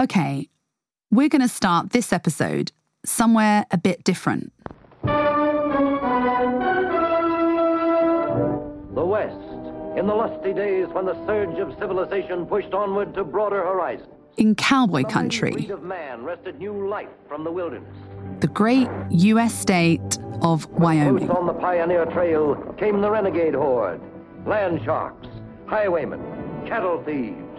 Okay, 0.00 0.48
we're 1.10 1.28
going 1.28 1.42
to 1.42 1.48
start 1.48 1.90
this 1.90 2.10
episode 2.10 2.72
somewhere 3.04 3.66
a 3.70 3.76
bit 3.76 4.02
different. 4.02 4.50
The 5.04 5.10
West, 8.94 9.34
in 9.98 10.06
the 10.06 10.14
lusty 10.14 10.54
days 10.54 10.86
when 10.92 11.04
the 11.04 11.26
surge 11.26 11.58
of 11.58 11.78
civilization 11.78 12.46
pushed 12.46 12.72
onward 12.72 13.12
to 13.12 13.24
broader 13.24 13.60
horizons. 13.60 14.08
In 14.38 14.54
cowboy 14.54 15.02
country, 15.02 15.50
breed 15.50 15.70
of 15.70 15.82
man 15.82 16.24
wrested 16.24 16.58
new 16.58 16.88
life 16.88 17.10
from 17.28 17.44
the 17.44 17.52
wilderness. 17.52 17.94
the 18.40 18.46
great 18.46 18.88
US 19.10 19.52
state 19.52 20.18
of 20.40 20.66
Wyoming. 20.70 21.26
Close 21.26 21.36
on 21.36 21.46
the 21.46 21.52
pioneer 21.52 22.06
trail 22.06 22.54
came 22.78 23.02
the 23.02 23.10
renegade 23.10 23.54
horde, 23.54 24.00
land 24.46 24.80
sharks, 24.82 25.28
highwaymen, 25.66 26.22
cattle 26.66 27.02
thieves, 27.04 27.49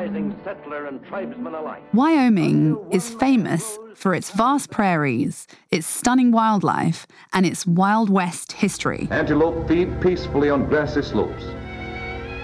terrorizing 0.00 0.40
settler 0.44 0.86
and 0.86 1.04
tribesmen 1.06 1.54
alike. 1.54 1.82
Wyoming 1.92 2.78
is 2.90 3.10
famous 3.10 3.78
for 3.94 4.14
its 4.14 4.30
vast 4.30 4.70
prairies, 4.70 5.46
its 5.70 5.86
stunning 5.86 6.32
wildlife, 6.32 7.06
and 7.32 7.44
its 7.44 7.66
Wild 7.66 8.08
West 8.08 8.52
history. 8.52 9.08
Antelope 9.10 9.68
feed 9.68 10.00
peacefully 10.00 10.48
on 10.50 10.68
grassy 10.68 11.02
slopes. 11.02 11.44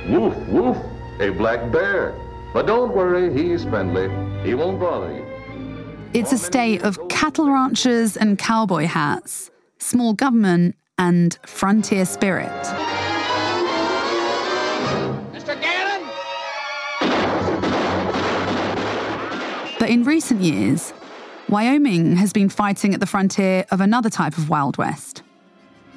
Woof, 0.09 0.37
woof, 0.49 0.77
a 1.21 1.31
black 1.31 1.73
bear. 1.73 2.15
But 2.53 2.67
don't 2.67 2.95
worry, 2.95 3.33
he's 3.33 3.65
friendly. 3.65 4.09
He 4.47 4.55
won't 4.55 4.79
bother 4.79 5.13
you. 5.13 5.25
It's 6.15 6.33
a 6.33 6.39
state 6.39 6.83
of 6.83 6.99
cattle 7.09 7.51
ranchers 7.51 8.17
and 8.17 8.39
cowboy 8.39 8.87
hats, 8.87 9.51
small 9.79 10.15
government, 10.15 10.77
and 10.99 11.39
frontier 11.45 12.07
spirit. 12.07 12.96
But 19.87 19.93
in 19.93 20.03
recent 20.03 20.41
years, 20.41 20.93
Wyoming 21.49 22.17
has 22.17 22.33
been 22.33 22.49
fighting 22.49 22.93
at 22.93 22.99
the 22.99 23.07
frontier 23.07 23.65
of 23.71 23.81
another 23.81 24.11
type 24.11 24.37
of 24.37 24.49
Wild 24.51 24.77
West 24.79 25.23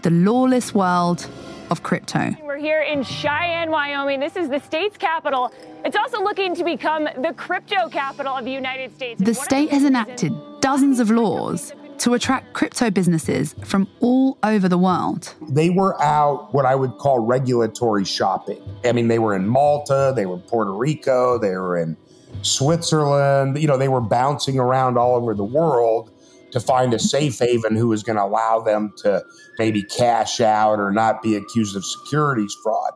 the 0.04 0.12
lawless 0.12 0.76
world 0.76 1.28
of 1.72 1.82
crypto. 1.82 2.36
We're 2.44 2.58
here 2.58 2.84
in 2.84 3.02
Cheyenne, 3.02 3.72
Wyoming. 3.72 4.20
This 4.20 4.36
is 4.36 4.48
the 4.48 4.60
state's 4.60 4.96
capital. 4.96 5.52
It's 5.84 5.96
also 5.96 6.22
looking 6.22 6.54
to 6.54 6.64
become 6.64 7.06
the 7.06 7.34
crypto 7.36 7.90
capital 7.90 8.38
of 8.38 8.46
the 8.46 8.52
United 8.52 8.94
States. 8.94 9.20
The 9.20 9.34
state 9.34 9.72
has 9.72 9.84
enacted 9.84 10.34
dozens 10.62 11.00
of 11.00 11.10
laws 11.10 11.74
to 11.98 12.14
attract 12.14 12.54
crypto 12.54 12.92
businesses 12.92 13.56
from 13.66 13.88
all 14.02 14.38
over 14.44 14.70
the 14.70 14.78
world. 14.78 15.34
they 15.50 15.72
were 15.72 16.00
out 16.00 16.54
what 16.54 16.68
I 16.68 16.76
would 16.76 17.00
call 17.00 17.22
regulatory 17.22 18.06
shopping. 18.06 18.62
I 18.86 18.92
mean, 18.92 19.08
they 19.08 19.18
were 19.18 19.36
in 19.36 19.48
Malta, 19.48 20.14
they 20.16 20.28
were 20.28 20.36
in 20.36 20.42
Puerto 20.42 20.74
Rico, 20.74 21.40
they 21.40 21.56
were 21.58 21.76
in 21.76 21.98
Switzerland. 22.42 23.60
You 23.60 23.68
know, 23.68 23.78
they 23.78 23.90
were 23.90 24.02
bouncing 24.02 24.60
around 24.60 24.98
all 24.98 25.16
over 25.16 25.34
the 25.34 25.44
world 25.44 26.12
to 26.52 26.60
find 26.60 26.94
a 26.94 27.00
safe 27.00 27.38
haven 27.40 27.76
who 27.76 27.88
was 27.88 28.04
going 28.04 28.16
to 28.16 28.24
allow 28.24 28.60
them 28.60 28.94
to 28.98 29.24
maybe 29.58 29.84
cash 29.84 30.42
out 30.42 30.80
or 30.80 30.92
not 30.92 31.22
be 31.22 31.36
accused 31.36 31.76
of 31.76 31.86
securities 31.86 32.56
fraud. 32.64 32.94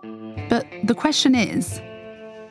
But 0.49 0.67
the 0.83 0.95
question 0.95 1.35
is 1.35 1.81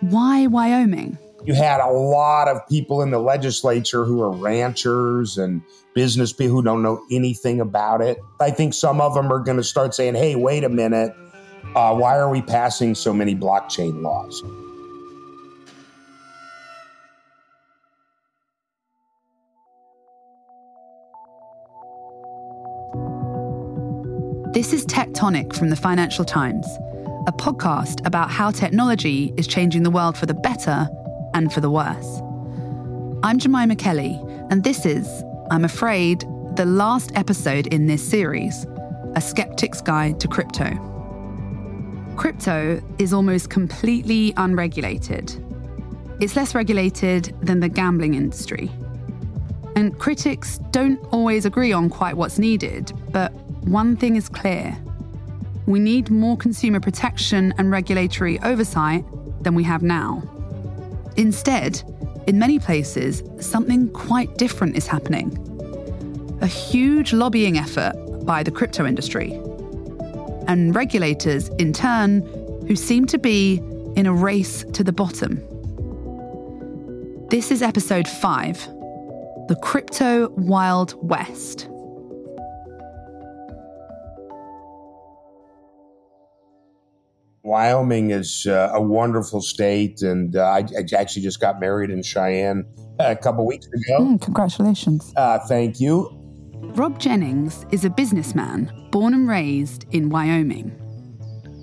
why 0.01 0.47
Wyoming? 0.47 1.19
You 1.45 1.55
had 1.55 1.81
a 1.81 1.91
lot 1.91 2.47
of 2.47 2.67
people 2.69 3.03
in 3.03 3.11
the 3.11 3.19
legislature 3.19 4.05
who 4.05 4.23
are 4.23 4.31
ranchers 4.31 5.39
and 5.39 5.61
business 5.93 6.33
people 6.33 6.57
who 6.57 6.63
don't 6.63 6.83
know 6.83 7.05
anything 7.11 7.61
about 7.61 8.01
it. 8.01 8.19
I 8.41 8.53
think 8.53 8.75
some 8.75 9.01
of 9.01 9.15
them 9.15 9.33
are 9.33 9.41
going 9.41 9.57
to 9.57 9.65
start 9.65 9.93
saying, 9.93 10.15
hey, 10.15 10.37
wait 10.37 10.63
a 10.63 10.69
minute. 10.69 11.13
Uh, 11.75 11.95
why 11.97 12.17
are 12.17 12.31
we 12.31 12.43
passing 12.43 12.95
so 12.95 13.13
many 13.13 13.35
blockchain 13.35 14.03
laws? 14.03 14.41
This 24.63 24.75
is 24.75 24.87
Tectonic 24.87 25.57
from 25.57 25.71
the 25.71 25.77
Financial 25.77 26.25
Times, 26.25 26.65
a 27.27 27.33
podcast 27.33 28.07
about 28.07 28.31
how 28.31 28.53
technology 28.53 29.35
is 29.37 29.49
changing 29.49 29.83
the 29.83 29.91
world 29.91 30.17
for 30.17 30.27
the 30.27 30.35
better 30.35 30.89
and 31.35 31.53
for 31.53 31.61
the 31.61 31.69
worse. 31.69 32.21
I'm 33.25 33.41
Jemima 33.41 33.75
Kelly, 33.75 34.21
and 34.51 34.63
this 34.63 34.87
is, 34.87 35.25
I'm 35.51 35.65
afraid, 35.65 36.21
the 36.55 36.65
last 36.65 37.11
episode 37.17 37.67
in 37.75 37.89
this 37.89 38.09
series 38.09 38.63
A 39.17 39.21
Skeptic's 39.21 39.81
Guide 39.81 40.21
to 40.21 40.29
Crypto. 40.29 40.79
Crypto 42.17 42.81
is 43.01 43.13
almost 43.13 43.51
completely 43.51 44.33
unregulated. 44.37 45.45
It's 46.21 46.37
less 46.37 46.55
regulated 46.55 47.35
than 47.43 47.59
the 47.59 47.69
gambling 47.69 48.15
industry. 48.15 48.71
And 49.75 49.99
critics 49.99 50.59
don't 50.71 51.05
always 51.11 51.47
agree 51.47 51.73
on 51.73 51.91
quite 51.91 52.17
what's 52.17 52.39
needed, 52.39 52.93
but 53.11 53.33
one 53.65 53.97
thing 53.97 54.17
is 54.17 54.29
clear 54.29 54.77
we 55.67 55.79
need 55.79 56.11
more 56.11 56.37
consumer 56.37 56.81
protection 56.81 57.55
and 57.57 57.71
regulatory 57.71 58.41
oversight 58.41 59.05
than 59.43 59.55
we 59.55 59.63
have 59.63 59.83
now. 59.83 60.23
Instead, 61.17 61.83
in 62.27 62.39
many 62.39 62.59
places, 62.59 63.23
something 63.41 63.89
quite 63.91 64.37
different 64.39 64.77
is 64.77 64.87
happening. 64.87 65.39
A 66.41 66.47
huge 66.47 67.13
lobbying 67.13 67.59
effort 67.59 67.95
by 68.25 68.43
the 68.43 68.51
crypto 68.51 68.87
industry. 68.87 69.33
And 70.49 70.75
regulators, 70.75 71.49
in 71.59 71.73
turn, 71.73 72.23
who 72.67 72.75
seem 72.75 73.07
to 73.07 73.19
be 73.19 73.63
in 73.95 74.07
a 74.07 74.13
race 74.13 74.65
to 74.73 74.83
the 74.83 74.93
bottom. 74.93 75.37
This 77.29 77.51
is 77.51 77.63
episode 77.63 78.09
5 78.09 78.67
The 79.49 79.57
Crypto 79.63 80.29
Wild 80.31 80.95
West. 81.09 81.69
Wyoming 87.45 88.13
is 88.13 88.47
uh, 88.47 88.71
a 88.73 88.81
wonderful 88.81 89.43
state, 89.43 90.03
and 90.03 90.37
uh, 90.37 90.43
I, 90.43 90.59
I 90.59 90.85
actually 90.97 91.23
just 91.23 91.41
got 91.41 91.59
married 91.59 91.91
in 91.91 92.03
Cheyenne 92.03 92.65
a 93.01 93.17
couple 93.17 93.45
weeks 93.47 93.67
ago. 93.67 94.01
Mm, 94.01 94.23
congratulations. 94.23 95.13
Uh, 95.17 95.41
thank 95.49 95.81
you. 95.81 96.09
Rob 96.75 97.01
Jennings 97.01 97.67
is 97.73 97.85
a 97.85 97.91
businessman 97.91 98.73
born 98.93 99.13
and 99.13 99.29
raised 99.29 99.87
in 99.91 100.09
Wyoming. 100.09 100.79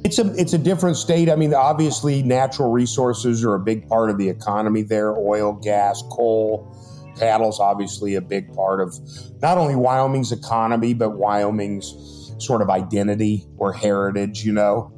It's 0.03 0.19
a 0.19 0.33
it's 0.35 0.53
a 0.53 0.57
different 0.57 0.97
state. 0.97 1.29
I 1.29 1.35
mean, 1.35 1.53
obviously, 1.53 2.23
natural 2.23 2.71
resources 2.71 3.43
are 3.45 3.55
a 3.55 3.59
big 3.59 3.87
part 3.87 4.09
of 4.09 4.17
the 4.17 4.27
economy 4.27 4.81
there. 4.81 5.17
Oil, 5.17 5.53
gas, 5.53 6.01
coal, 6.11 6.75
cattle's 7.17 7.59
obviously 7.59 8.15
a 8.15 8.21
big 8.21 8.53
part 8.53 8.81
of 8.81 8.93
not 9.41 9.57
only 9.57 9.75
Wyoming's 9.75 10.31
economy 10.31 10.93
but 10.93 11.17
Wyoming's 11.17 12.33
sort 12.39 12.61
of 12.61 12.69
identity 12.69 13.45
or 13.57 13.71
heritage. 13.71 14.43
You 14.43 14.53
know, 14.53 14.93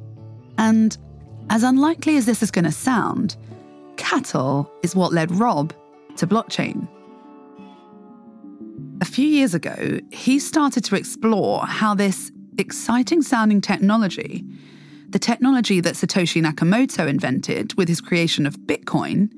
And 0.58 0.96
as 1.50 1.62
unlikely 1.62 2.16
as 2.16 2.26
this 2.26 2.42
is 2.42 2.50
going 2.50 2.64
to 2.64 2.72
sound, 2.72 3.36
cattle 3.96 4.70
is 4.82 4.96
what 4.96 5.12
led 5.12 5.30
Rob 5.32 5.74
to 6.16 6.26
blockchain. 6.26 6.88
A 9.00 9.04
few 9.04 9.26
years 9.26 9.54
ago, 9.54 9.98
he 10.12 10.38
started 10.38 10.84
to 10.84 10.94
explore 10.94 11.66
how 11.66 11.94
this 11.94 12.30
exciting 12.58 13.22
sounding 13.22 13.60
technology, 13.60 14.44
the 15.08 15.18
technology 15.18 15.80
that 15.80 15.94
Satoshi 15.94 16.42
Nakamoto 16.42 17.08
invented 17.08 17.74
with 17.74 17.88
his 17.88 18.00
creation 18.00 18.46
of 18.46 18.58
Bitcoin, 18.60 19.30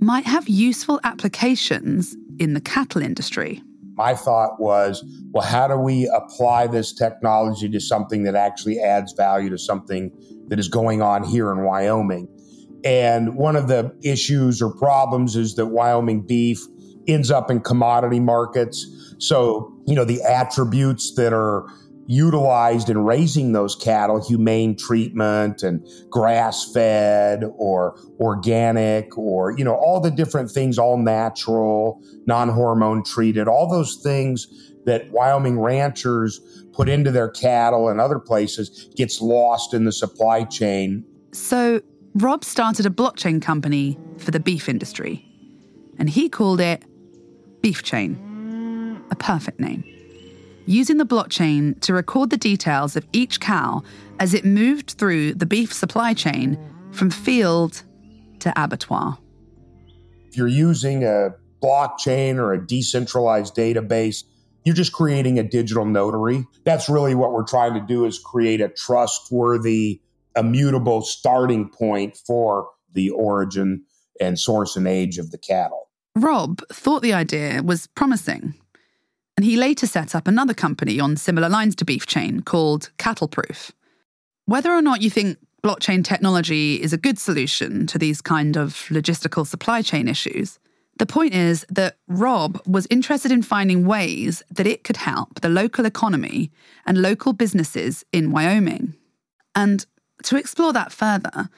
might 0.00 0.24
have 0.24 0.48
useful 0.48 0.98
applications 1.04 2.16
in 2.38 2.54
the 2.54 2.60
cattle 2.60 3.02
industry. 3.02 3.62
My 4.00 4.14
thought 4.14 4.58
was, 4.58 5.04
well, 5.30 5.46
how 5.46 5.68
do 5.68 5.76
we 5.76 6.10
apply 6.14 6.66
this 6.66 6.90
technology 6.90 7.68
to 7.68 7.78
something 7.78 8.22
that 8.22 8.34
actually 8.34 8.80
adds 8.80 9.12
value 9.12 9.50
to 9.50 9.58
something 9.58 10.10
that 10.48 10.58
is 10.58 10.68
going 10.68 11.02
on 11.02 11.22
here 11.22 11.52
in 11.52 11.64
Wyoming? 11.64 12.26
And 12.82 13.36
one 13.36 13.56
of 13.56 13.68
the 13.68 13.94
issues 14.02 14.62
or 14.62 14.74
problems 14.74 15.36
is 15.36 15.56
that 15.56 15.66
Wyoming 15.66 16.22
beef 16.22 16.60
ends 17.06 17.30
up 17.30 17.50
in 17.50 17.60
commodity 17.60 18.20
markets. 18.20 18.86
So, 19.18 19.70
you 19.86 19.94
know, 19.94 20.06
the 20.06 20.22
attributes 20.22 21.14
that 21.16 21.34
are 21.34 21.66
utilized 22.10 22.90
in 22.90 22.98
raising 22.98 23.52
those 23.52 23.76
cattle, 23.76 24.20
humane 24.26 24.76
treatment 24.76 25.62
and 25.62 25.86
grass 26.10 26.72
fed 26.72 27.44
or 27.56 27.96
organic 28.18 29.16
or, 29.16 29.52
you 29.52 29.64
know, 29.64 29.76
all 29.76 30.00
the 30.00 30.10
different 30.10 30.50
things, 30.50 30.76
all 30.76 30.96
natural, 30.96 32.02
non 32.26 32.48
hormone 32.48 33.04
treated, 33.04 33.46
all 33.46 33.70
those 33.70 34.00
things 34.02 34.48
that 34.86 35.08
Wyoming 35.12 35.60
ranchers 35.60 36.40
put 36.72 36.88
into 36.88 37.12
their 37.12 37.28
cattle 37.28 37.88
and 37.88 38.00
other 38.00 38.18
places 38.18 38.90
gets 38.96 39.20
lost 39.20 39.72
in 39.72 39.84
the 39.84 39.92
supply 39.92 40.42
chain. 40.42 41.04
So, 41.32 41.80
Rob 42.14 42.44
started 42.44 42.86
a 42.86 42.90
blockchain 42.90 43.40
company 43.40 43.96
for 44.18 44.32
the 44.32 44.40
beef 44.40 44.68
industry, 44.68 45.24
and 45.96 46.10
he 46.10 46.28
called 46.28 46.60
it 46.60 46.82
Beef 47.60 47.84
Chain. 47.84 48.26
A 49.12 49.14
perfect 49.14 49.60
name. 49.60 49.99
Using 50.66 50.98
the 50.98 51.06
blockchain 51.06 51.80
to 51.80 51.92
record 51.92 52.30
the 52.30 52.36
details 52.36 52.96
of 52.96 53.06
each 53.12 53.40
cow 53.40 53.82
as 54.18 54.34
it 54.34 54.44
moved 54.44 54.92
through 54.92 55.34
the 55.34 55.46
beef 55.46 55.72
supply 55.72 56.14
chain 56.14 56.58
from 56.92 57.10
field 57.10 57.82
to 58.40 58.52
abattoir. 58.56 59.18
If 60.28 60.36
you're 60.36 60.48
using 60.48 61.04
a 61.04 61.30
blockchain 61.62 62.36
or 62.36 62.52
a 62.52 62.66
decentralized 62.66 63.54
database, 63.54 64.24
you're 64.64 64.74
just 64.74 64.92
creating 64.92 65.38
a 65.38 65.42
digital 65.42 65.84
notary. 65.84 66.46
That's 66.64 66.88
really 66.88 67.14
what 67.14 67.32
we're 67.32 67.46
trying 67.46 67.74
to 67.74 67.80
do 67.80 68.04
is 68.04 68.18
create 68.18 68.60
a 68.60 68.68
trustworthy, 68.68 70.02
immutable 70.36 71.02
starting 71.02 71.68
point 71.70 72.16
for 72.16 72.68
the 72.92 73.10
origin 73.10 73.84
and 74.20 74.38
source 74.38 74.76
and 74.76 74.86
age 74.86 75.18
of 75.18 75.30
the 75.30 75.38
cattle. 75.38 75.88
Rob 76.14 76.60
thought 76.72 77.02
the 77.02 77.14
idea 77.14 77.62
was 77.62 77.86
promising, 77.88 78.54
and 79.36 79.44
he 79.44 79.56
later 79.56 79.86
set 79.86 80.14
up 80.14 80.28
another 80.28 80.54
company 80.54 81.00
on 81.00 81.16
similar 81.16 81.48
lines 81.48 81.74
to 81.76 81.84
Beef 81.84 82.06
Chain 82.06 82.40
called 82.40 82.90
Cattleproof. 82.98 83.70
Whether 84.46 84.72
or 84.72 84.82
not 84.82 85.02
you 85.02 85.10
think 85.10 85.38
blockchain 85.62 86.04
technology 86.04 86.80
is 86.80 86.92
a 86.92 86.98
good 86.98 87.18
solution 87.18 87.86
to 87.86 87.98
these 87.98 88.20
kind 88.20 88.56
of 88.56 88.74
logistical 88.90 89.46
supply 89.46 89.82
chain 89.82 90.08
issues, 90.08 90.58
the 90.98 91.06
point 91.06 91.34
is 91.34 91.64
that 91.70 91.96
Rob 92.08 92.60
was 92.66 92.86
interested 92.90 93.32
in 93.32 93.42
finding 93.42 93.86
ways 93.86 94.42
that 94.50 94.66
it 94.66 94.84
could 94.84 94.98
help 94.98 95.40
the 95.40 95.48
local 95.48 95.86
economy 95.86 96.50
and 96.84 97.00
local 97.00 97.32
businesses 97.32 98.04
in 98.12 98.30
Wyoming. 98.30 98.94
And 99.54 99.86
to 100.24 100.36
explore 100.36 100.74
that 100.74 100.92
further, 100.92 101.48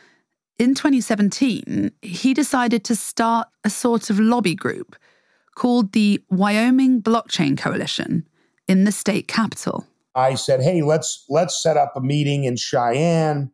in 0.58 0.74
2017, 0.74 1.90
he 2.02 2.34
decided 2.34 2.84
to 2.84 2.94
start 2.94 3.48
a 3.64 3.70
sort 3.70 4.10
of 4.10 4.20
lobby 4.20 4.54
group 4.54 4.94
called 5.54 5.92
the 5.92 6.22
Wyoming 6.30 7.02
Blockchain 7.02 7.56
Coalition 7.56 8.26
in 8.68 8.84
the 8.84 8.92
state 8.92 9.28
capital. 9.28 9.86
I 10.14 10.34
said, 10.34 10.62
"Hey, 10.62 10.82
let's 10.82 11.24
let's 11.28 11.62
set 11.62 11.76
up 11.76 11.92
a 11.96 12.00
meeting 12.00 12.44
in 12.44 12.56
Cheyenne 12.56 13.50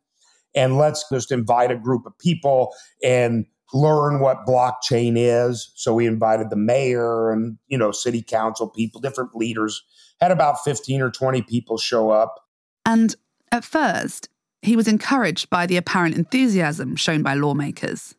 and 0.55 0.77
let's 0.77 1.05
just 1.11 1.31
invite 1.31 1.71
a 1.71 1.77
group 1.77 2.07
of 2.07 2.19
people 2.19 2.75
and 3.03 3.47
learn 3.73 4.21
what 4.21 4.47
blockchain 4.47 5.15
is." 5.17 5.71
So 5.75 5.95
we 5.95 6.07
invited 6.07 6.51
the 6.51 6.57
mayor 6.57 7.31
and, 7.31 7.59
you 7.69 7.79
know, 7.79 7.93
city 7.93 8.23
council 8.23 8.69
people, 8.69 9.01
different 9.01 9.35
leaders. 9.35 9.83
Had 10.21 10.33
about 10.33 10.65
15 10.65 11.01
or 11.01 11.11
20 11.13 11.43
people 11.43 11.79
show 11.79 12.11
up. 12.11 12.41
And 12.85 13.15
at 13.53 13.65
first, 13.65 14.29
he 14.63 14.75
was 14.75 14.89
encouraged 14.89 15.49
by 15.49 15.67
the 15.67 15.77
apparent 15.77 16.17
enthusiasm 16.17 16.97
shown 16.97 17.23
by 17.23 17.35
lawmakers. 17.35 18.15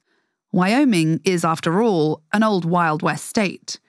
Wyoming 0.51 1.21
is, 1.23 1.45
after 1.45 1.81
all, 1.81 2.23
an 2.33 2.43
old 2.43 2.65
Wild 2.65 3.01
West 3.01 3.25
state. 3.25 3.79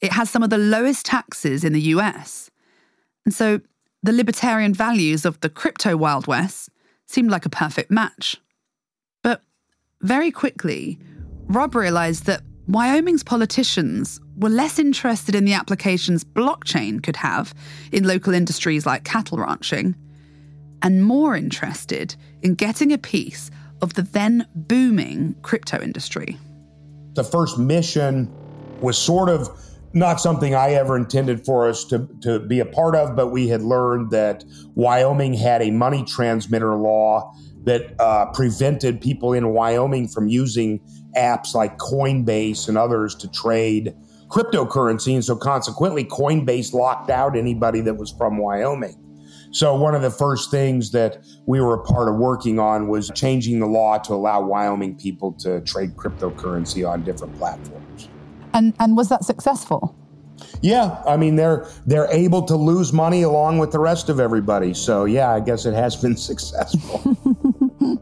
It 0.00 0.12
has 0.12 0.30
some 0.30 0.42
of 0.42 0.50
the 0.50 0.58
lowest 0.58 1.06
taxes 1.06 1.64
in 1.64 1.72
the 1.72 1.80
US. 1.80 2.50
And 3.24 3.34
so 3.34 3.60
the 4.02 4.12
libertarian 4.12 4.74
values 4.74 5.24
of 5.24 5.40
the 5.40 5.48
crypto 5.48 5.96
Wild 5.96 6.26
West 6.26 6.68
seemed 7.06 7.30
like 7.30 7.46
a 7.46 7.50
perfect 7.50 7.90
match. 7.90 8.36
But 9.22 9.42
very 10.02 10.30
quickly, 10.30 10.98
Rob 11.46 11.74
realized 11.74 12.26
that 12.26 12.42
Wyoming's 12.68 13.22
politicians 13.22 14.20
were 14.36 14.48
less 14.48 14.78
interested 14.78 15.34
in 15.34 15.44
the 15.44 15.52
applications 15.52 16.24
blockchain 16.24 17.02
could 17.02 17.16
have 17.16 17.54
in 17.92 18.04
local 18.04 18.32
industries 18.34 18.86
like 18.86 19.04
cattle 19.04 19.38
ranching 19.38 19.94
and 20.82 21.04
more 21.04 21.36
interested 21.36 22.14
in 22.42 22.54
getting 22.54 22.92
a 22.92 22.98
piece 22.98 23.50
of 23.84 23.94
the 23.94 24.02
then 24.02 24.48
booming 24.54 25.36
crypto 25.42 25.80
industry. 25.80 26.36
The 27.12 27.22
first 27.22 27.58
mission 27.58 28.32
was 28.80 28.98
sort 28.98 29.28
of 29.28 29.48
not 29.92 30.20
something 30.20 30.56
I 30.56 30.72
ever 30.72 30.96
intended 30.96 31.44
for 31.46 31.68
us 31.68 31.84
to, 31.84 32.08
to 32.22 32.40
be 32.40 32.58
a 32.58 32.66
part 32.66 32.96
of, 32.96 33.14
but 33.14 33.28
we 33.28 33.46
had 33.46 33.62
learned 33.62 34.10
that 34.10 34.44
Wyoming 34.74 35.34
had 35.34 35.62
a 35.62 35.70
money 35.70 36.04
transmitter 36.04 36.74
law 36.74 37.32
that 37.62 37.94
uh, 38.00 38.26
prevented 38.32 39.00
people 39.00 39.32
in 39.32 39.50
Wyoming 39.50 40.08
from 40.08 40.28
using 40.28 40.80
apps 41.16 41.54
like 41.54 41.78
Coinbase 41.78 42.68
and 42.68 42.76
others 42.76 43.14
to 43.16 43.30
trade 43.30 43.94
cryptocurrency. 44.28 45.14
And 45.14 45.24
so 45.24 45.36
consequently, 45.36 46.04
Coinbase 46.04 46.72
locked 46.72 47.08
out 47.08 47.36
anybody 47.36 47.80
that 47.82 47.94
was 47.94 48.10
from 48.10 48.38
Wyoming. 48.38 48.96
So, 49.54 49.76
one 49.76 49.94
of 49.94 50.02
the 50.02 50.10
first 50.10 50.50
things 50.50 50.90
that 50.90 51.24
we 51.46 51.60
were 51.60 51.74
a 51.74 51.84
part 51.84 52.08
of 52.08 52.16
working 52.16 52.58
on 52.58 52.88
was 52.88 53.08
changing 53.14 53.60
the 53.60 53.66
law 53.66 53.98
to 53.98 54.12
allow 54.12 54.42
Wyoming 54.42 54.96
people 54.96 55.30
to 55.34 55.60
trade 55.60 55.94
cryptocurrency 55.94 56.88
on 56.88 57.04
different 57.04 57.38
platforms. 57.38 58.08
And, 58.52 58.74
and 58.80 58.96
was 58.96 59.10
that 59.10 59.24
successful? 59.24 59.96
Yeah, 60.60 61.00
I 61.06 61.16
mean 61.16 61.36
they're 61.36 61.68
they're 61.86 62.10
able 62.10 62.42
to 62.42 62.56
lose 62.56 62.92
money 62.92 63.22
along 63.22 63.58
with 63.58 63.70
the 63.70 63.78
rest 63.78 64.08
of 64.08 64.18
everybody. 64.18 64.74
So 64.74 65.04
yeah, 65.04 65.32
I 65.32 65.38
guess 65.38 65.66
it 65.66 65.74
has 65.74 65.94
been 65.94 66.16
successful. 66.32 66.98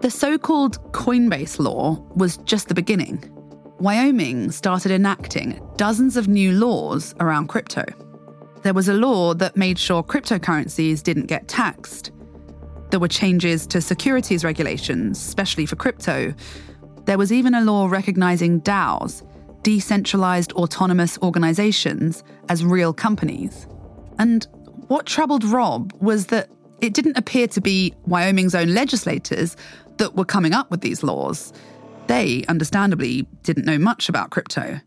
the 0.00 0.10
so-called 0.10 0.92
Coinbase 0.92 1.60
law 1.60 2.04
was 2.16 2.38
just 2.38 2.66
the 2.66 2.74
beginning. 2.74 3.30
Wyoming 3.78 4.50
started 4.50 4.90
enacting 4.90 5.60
dozens 5.76 6.16
of 6.16 6.26
new 6.26 6.50
laws 6.50 7.14
around 7.20 7.46
crypto 7.46 7.84
there 8.64 8.74
was 8.74 8.88
a 8.88 8.94
law 8.94 9.34
that 9.34 9.58
made 9.58 9.78
sure 9.78 10.02
cryptocurrencies 10.02 11.02
didn't 11.02 11.26
get 11.26 11.46
taxed. 11.48 12.10
There 12.90 12.98
were 12.98 13.08
changes 13.08 13.66
to 13.68 13.82
securities 13.82 14.42
regulations, 14.42 15.18
especially 15.18 15.66
for 15.66 15.76
crypto. 15.76 16.34
There 17.04 17.18
was 17.18 17.30
even 17.30 17.54
a 17.54 17.60
law 17.60 17.88
recognizing 17.88 18.62
DAOs, 18.62 19.22
decentralized 19.62 20.54
autonomous 20.54 21.18
organizations, 21.18 22.24
as 22.48 22.64
real 22.64 22.94
companies. 22.94 23.66
And 24.18 24.46
what 24.88 25.04
troubled 25.04 25.44
Rob 25.44 25.92
was 26.00 26.26
that 26.26 26.48
it 26.80 26.94
didn't 26.94 27.18
appear 27.18 27.46
to 27.48 27.60
be 27.60 27.92
Wyoming's 28.06 28.54
own 28.54 28.72
legislators 28.72 29.58
that 29.98 30.16
were 30.16 30.24
coming 30.24 30.54
up 30.54 30.70
with 30.70 30.80
these 30.80 31.02
laws. 31.02 31.52
They, 32.06 32.46
understandably, 32.48 33.26
didn't 33.42 33.66
know 33.66 33.78
much 33.78 34.08
about 34.08 34.30
crypto. 34.30 34.80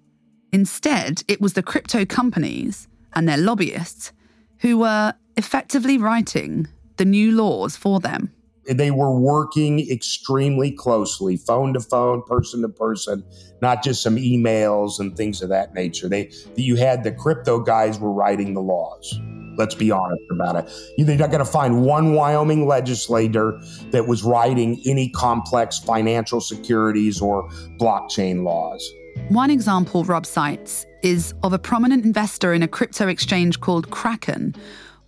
Instead, 0.52 1.22
it 1.28 1.40
was 1.40 1.54
the 1.54 1.64
crypto 1.64 2.06
companies 2.06 2.88
and 3.14 3.28
their 3.28 3.38
lobbyists 3.38 4.12
who 4.60 4.80
were 4.80 5.14
effectively 5.36 5.98
writing 5.98 6.68
the 6.98 7.06
new 7.06 7.32
laws 7.32 7.76
for 7.78 8.00
them. 8.00 8.32
They 8.70 8.92
were 8.92 9.18
working 9.18 9.90
extremely 9.90 10.72
closely, 10.72 11.38
phone 11.38 11.74
to 11.74 11.80
phone, 11.80 12.22
person 12.24 12.62
to 12.64 12.70
person, 12.70 13.24
not 13.62 13.82
just 13.82 14.04
some 14.04 14.18
emails 14.18 15.00
and 15.00 15.16
things 15.16 15.42
of 15.42 15.50
that 15.50 15.74
nature. 15.74 16.10
They, 16.10 16.32
you 16.56 16.76
had 16.76 17.04
the 17.04 17.14
crypto 17.14 17.60
guys 17.60 17.98
were 17.98 18.12
writing 18.12 18.54
the 18.56 18.62
laws. 18.62 19.20
Let's 19.58 19.74
be 19.74 19.90
honest 19.90 20.22
about 20.32 20.56
it. 20.58 20.72
You're 20.98 21.16
not 21.18 21.32
going 21.32 21.44
to 21.44 21.50
find 21.50 21.84
one 21.84 22.14
Wyoming 22.14 22.68
legislator 22.68 23.60
that 23.92 24.06
was 24.06 24.22
writing 24.22 24.82
any 24.86 25.10
complex 25.10 25.80
financial 25.80 26.42
securities 26.42 27.22
or 27.22 27.50
blockchain 27.80 28.44
laws. 28.44 28.88
One 29.30 29.50
example 29.50 30.04
Rob 30.04 30.26
cites 30.26 30.86
is 31.04 31.34
of 31.44 31.54
a 31.54 31.60
prominent 31.60 32.06
investor 32.06 32.54
in 32.54 32.64
a 32.64 32.68
crypto 32.68 33.08
exchange 33.08 33.60
called 33.60 33.90
Kraken, 33.90 34.56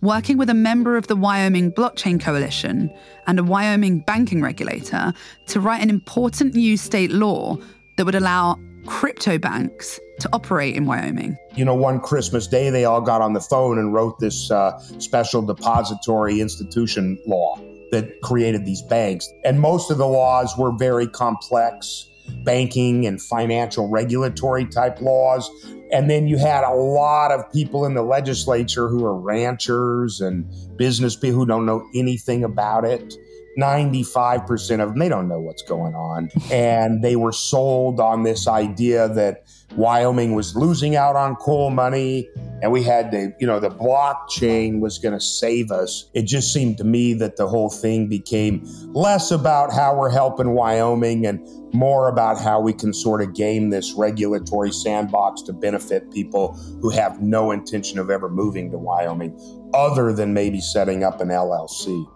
working 0.00 0.38
with 0.38 0.48
a 0.50 0.54
member 0.54 0.96
of 0.96 1.06
the 1.06 1.16
Wyoming 1.16 1.72
Blockchain 1.72 2.20
Coalition 2.20 2.90
and 3.26 3.38
a 3.38 3.44
Wyoming 3.44 4.00
banking 4.00 4.40
regulator 4.40 5.12
to 5.48 5.60
write 5.60 5.82
an 5.82 5.90
important 5.90 6.54
new 6.54 6.76
state 6.76 7.10
law 7.10 7.56
that 7.96 8.04
would 8.04 8.14
allow 8.14 8.58
crypto 8.86 9.38
banks 9.38 10.00
to 10.20 10.28
operate 10.32 10.76
in 10.76 10.86
Wyoming. 10.86 11.36
You 11.54 11.64
know, 11.64 11.74
one 11.74 12.00
Christmas 12.00 12.46
day, 12.46 12.70
they 12.70 12.84
all 12.84 13.00
got 13.00 13.20
on 13.20 13.32
the 13.32 13.40
phone 13.40 13.78
and 13.78 13.92
wrote 13.92 14.18
this 14.20 14.50
uh, 14.50 14.78
special 14.98 15.42
depository 15.42 16.40
institution 16.40 17.18
law 17.26 17.58
that 17.90 18.20
created 18.22 18.64
these 18.64 18.82
banks. 18.82 19.28
And 19.44 19.60
most 19.60 19.90
of 19.90 19.98
the 19.98 20.06
laws 20.06 20.56
were 20.56 20.72
very 20.72 21.08
complex 21.08 22.06
banking 22.44 23.06
and 23.06 23.20
financial 23.20 23.88
regulatory 23.88 24.64
type 24.64 25.00
laws. 25.00 25.50
And 25.92 26.08
then 26.08 26.28
you 26.28 26.38
had 26.38 26.64
a 26.64 26.74
lot 26.74 27.32
of 27.32 27.50
people 27.52 27.84
in 27.84 27.94
the 27.94 28.02
legislature 28.02 28.88
who 28.88 29.04
are 29.04 29.18
ranchers 29.18 30.20
and 30.20 30.46
business 30.76 31.16
people 31.16 31.40
who 31.40 31.46
don't 31.46 31.66
know 31.66 31.88
anything 31.94 32.44
about 32.44 32.84
it. 32.84 33.14
95% 33.58 34.80
of 34.80 34.90
them, 34.90 34.98
they 34.98 35.08
don't 35.08 35.28
know 35.28 35.40
what's 35.40 35.62
going 35.62 35.94
on. 35.94 36.30
And 36.52 37.02
they 37.02 37.16
were 37.16 37.32
sold 37.32 37.98
on 38.00 38.22
this 38.22 38.46
idea 38.46 39.08
that 39.08 39.44
Wyoming 39.76 40.34
was 40.34 40.56
losing 40.56 40.96
out 40.96 41.16
on 41.16 41.36
coal 41.36 41.70
money 41.70 42.28
and 42.62 42.72
we 42.72 42.82
had 42.82 43.10
to, 43.12 43.32
you 43.38 43.46
know, 43.46 43.58
the 43.58 43.70
blockchain 43.70 44.80
was 44.80 44.98
going 44.98 45.14
to 45.14 45.20
save 45.20 45.70
us. 45.70 46.10
It 46.14 46.22
just 46.22 46.52
seemed 46.52 46.78
to 46.78 46.84
me 46.84 47.14
that 47.14 47.36
the 47.36 47.48
whole 47.48 47.70
thing 47.70 48.08
became 48.08 48.62
less 48.92 49.30
about 49.30 49.72
how 49.72 49.96
we're 49.96 50.10
helping 50.10 50.52
Wyoming 50.52 51.26
and 51.26 51.40
more 51.72 52.08
about 52.08 52.40
how 52.40 52.60
we 52.60 52.72
can 52.72 52.92
sort 52.92 53.22
of 53.22 53.34
game 53.34 53.70
this 53.70 53.92
regulatory 53.92 54.72
sandbox 54.72 55.42
to 55.42 55.52
benefit 55.52 56.10
people 56.12 56.54
who 56.80 56.90
have 56.90 57.20
no 57.20 57.50
intention 57.50 57.98
of 57.98 58.10
ever 58.10 58.28
moving 58.28 58.70
to 58.70 58.78
Wyoming 58.78 59.38
other 59.74 60.12
than 60.12 60.34
maybe 60.34 60.60
setting 60.60 61.04
up 61.04 61.20
an 61.20 61.28
LLC. 61.28 62.06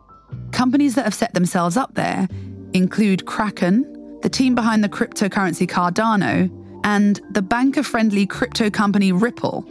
Companies 0.52 0.94
that 0.94 1.04
have 1.04 1.14
set 1.14 1.34
themselves 1.34 1.76
up 1.76 1.94
there 1.94 2.28
include 2.73 3.26
Kraken, 3.26 4.18
the 4.23 4.28
team 4.28 4.54
behind 4.54 4.82
the 4.82 4.88
cryptocurrency 4.88 5.68
Cardano, 5.68 6.50
and 6.84 7.20
the 7.30 7.42
banker 7.42 7.82
friendly 7.82 8.26
crypto 8.26 8.70
company 8.70 9.12
Ripple, 9.12 9.62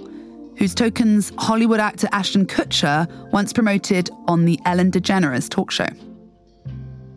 whose 0.58 0.74
tokens 0.74 1.32
Hollywood 1.38 1.80
actor 1.80 2.08
Ashton 2.12 2.46
Kutcher 2.46 3.08
once 3.32 3.52
promoted 3.52 4.10
on 4.28 4.46
the 4.46 4.60
Ellen 4.66 4.92
DeGeneres 4.92 5.50
talk 5.50 5.72
show. 5.72 5.88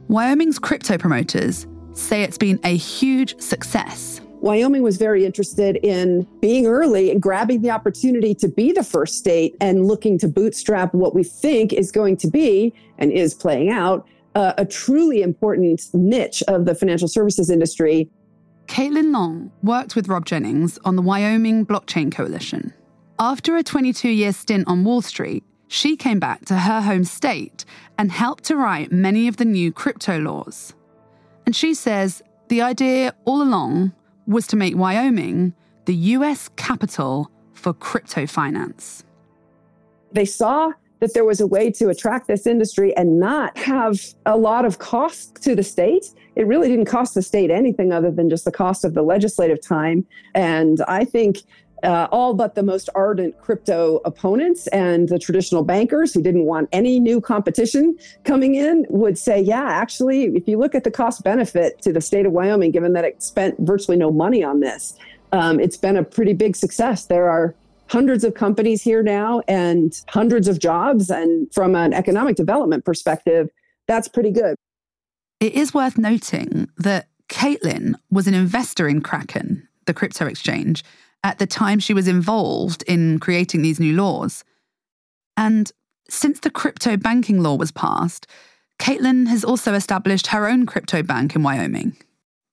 Wyoming's 0.09 0.59
crypto 0.59 0.97
promoters 0.99 1.67
say 1.99 2.23
it's 2.23 2.39
been 2.39 2.61
a 2.65 2.77
huge 2.77 3.41
success. 3.41 4.21
Wyoming 4.41 4.83
was 4.83 4.97
very 4.97 5.25
interested 5.25 5.77
in 5.77 6.23
being 6.41 6.67
early 6.67 7.11
and 7.11 7.21
grabbing 7.21 7.63
the 7.63 7.71
opportunity 7.71 8.35
to 8.37 8.49
be 8.49 8.71
the 8.71 8.85
first 8.85 9.15
state 9.15 9.57
and 9.61 9.87
looking 9.87 10.19
to 10.19 10.29
bootstrap 10.29 10.95
what 10.95 11.15
we 11.15 11.25
think 11.25 11.73
is 11.73 11.91
going 11.91 12.17
to 12.19 12.29
be 12.29 12.73
and 12.99 13.11
is 13.11 13.35
playing 13.35 13.71
out 13.71 14.07
uh, 14.35 14.53
a 14.59 14.67
truly 14.67 15.23
important 15.23 15.81
niche 15.95 16.43
of 16.49 16.67
the 16.67 16.75
financial 16.75 17.09
services 17.09 17.51
industry. 17.51 18.11
Caitlin 18.67 19.13
Long 19.13 19.51
worked 19.63 19.97
with 19.97 20.09
Rob 20.09 20.27
Jennings 20.27 20.79
on 20.85 20.97
the 20.97 21.03
Wyoming 21.03 21.65
Blockchain 21.65 22.13
Coalition. 22.13 22.75
After 23.19 23.57
a 23.57 23.63
22 23.63 24.11
year 24.11 24.33
stint 24.33 24.69
on 24.69 24.85
Wall 24.85 25.01
Street, 25.01 25.43
she 25.69 25.97
came 25.97 26.21
back 26.21 26.45
to 26.45 26.59
her 26.59 26.83
home 26.83 27.05
state 27.05 27.65
and 27.97 28.13
helped 28.13 28.45
to 28.45 28.57
write 28.57 28.93
many 28.93 29.27
of 29.27 29.39
the 29.39 29.45
new 29.45 29.73
crypto 29.73 30.19
laws. 30.19 30.75
And 31.47 31.55
she 31.55 31.75
says 31.75 32.23
the 32.49 32.61
idea 32.61 33.15
all 33.25 33.41
along 33.41 33.93
was 34.27 34.47
to 34.49 34.57
make 34.57 34.77
Wyoming 34.77 35.55
the 35.85 35.95
US 35.95 36.51
capital 36.57 37.31
for 37.53 37.73
crypto 37.73 38.27
finance. 38.27 39.05
They 40.13 40.25
saw 40.25 40.73
that 41.01 41.15
there 41.15 41.25
was 41.25 41.41
a 41.41 41.47
way 41.47 41.71
to 41.71 41.89
attract 41.89 42.27
this 42.27 42.47
industry 42.47 42.97
and 42.97 43.21
not 43.21 43.57
have 43.57 44.01
a 44.25 44.37
lot 44.37 44.65
of 44.65 44.79
cost 44.79 45.37
to 45.43 45.55
the 45.55 45.63
state. 45.63 46.07
It 46.35 46.47
really 46.47 46.69
didn't 46.69 46.87
cost 46.87 47.15
the 47.15 47.23
state 47.23 47.51
anything 47.51 47.93
other 47.93 48.11
than 48.11 48.31
just 48.31 48.45
the 48.45 48.53
cost 48.53 48.85
of 48.85 48.95
the 48.95 49.03
legislative 49.03 49.61
time. 49.61 50.07
And 50.35 50.81
I 50.89 51.05
think 51.05 51.39
uh, 51.87 52.09
all 52.11 52.35
but 52.35 52.57
the 52.57 52.63
most 52.63 52.91
ardent 52.95 53.41
crypto 53.41 54.01
opponents 54.05 54.67
and 54.69 55.09
the 55.09 55.19
traditional 55.19 55.63
bankers 55.63 56.13
who 56.13 56.21
didn't 56.21 56.45
want 56.45 56.69
any 56.73 56.99
new 56.99 57.21
competition 57.21 57.97
coming 58.25 58.57
in 58.57 58.85
would 58.91 59.17
say, 59.17 59.41
yeah, 59.41 59.65
actually, 59.65 60.25
if 60.37 60.49
you 60.49 60.59
look 60.59 60.75
at 60.75 60.85
the 60.85 60.91
cost 60.91 61.23
benefit 61.23 61.81
to 61.83 61.93
the 61.93 62.01
state 62.01 62.27
of 62.27 62.33
Wyoming, 62.33 62.73
given 62.73 62.93
that 62.95 63.05
it 63.05 63.23
spent 63.23 63.57
virtually 63.61 63.97
no 63.97 64.11
money 64.11 64.43
on 64.43 64.61
this, 64.61 64.99
um, 65.33 65.61
it's 65.61 65.77
been 65.77 65.97
a 65.97 66.03
pretty 66.03 66.33
big 66.33 66.57
success. 66.57 67.07
There 67.07 67.31
are 67.31 67.55
hundreds 67.89 68.25
of 68.25 68.35
companies 68.35 68.83
here 68.83 69.03
now 69.03 69.43
and 69.47 70.03
hundreds 70.09 70.49
of 70.49 70.59
jobs. 70.59 71.09
And 71.09 71.53
from 71.55 71.77
an 71.77 71.93
economic 71.93 72.35
development 72.35 72.85
perspective, 72.85 73.49
that's 73.87 74.09
pretty 74.09 74.33
good. 74.33 74.57
It 75.39 75.53
is 75.53 75.73
worth 75.73 75.97
noting 75.97 76.69
that 76.79 77.09
Caitlin 77.29 77.95
was 78.11 78.27
an 78.27 78.35
investor 78.35 78.89
in 78.89 79.03
Kraken, 79.03 79.69
the 79.85 79.95
crypto 79.95 80.27
exchange, 80.27 80.83
at 81.27 81.41
the 81.41 81.47
time 81.47 81.81
she 81.81 81.93
was 81.93 82.07
involved 82.07 82.85
in 82.85 83.19
creating 83.19 83.61
these 83.61 83.81
new 83.81 83.95
laws. 83.95 84.45
And 85.37 85.73
since 86.09 86.39
the 86.39 86.51
crypto 86.51 86.97
banking 86.97 87.43
law 87.43 87.57
was 87.57 87.73
passed, 87.73 88.29
Caitlin 88.79 89.27
has 89.27 89.43
also 89.43 89.75
established 89.75 90.29
her 90.29 90.47
own 90.47 90.67
crypto 90.67 91.03
bank 91.03 91.35
in 91.35 91.43
Wyoming. 91.43 91.97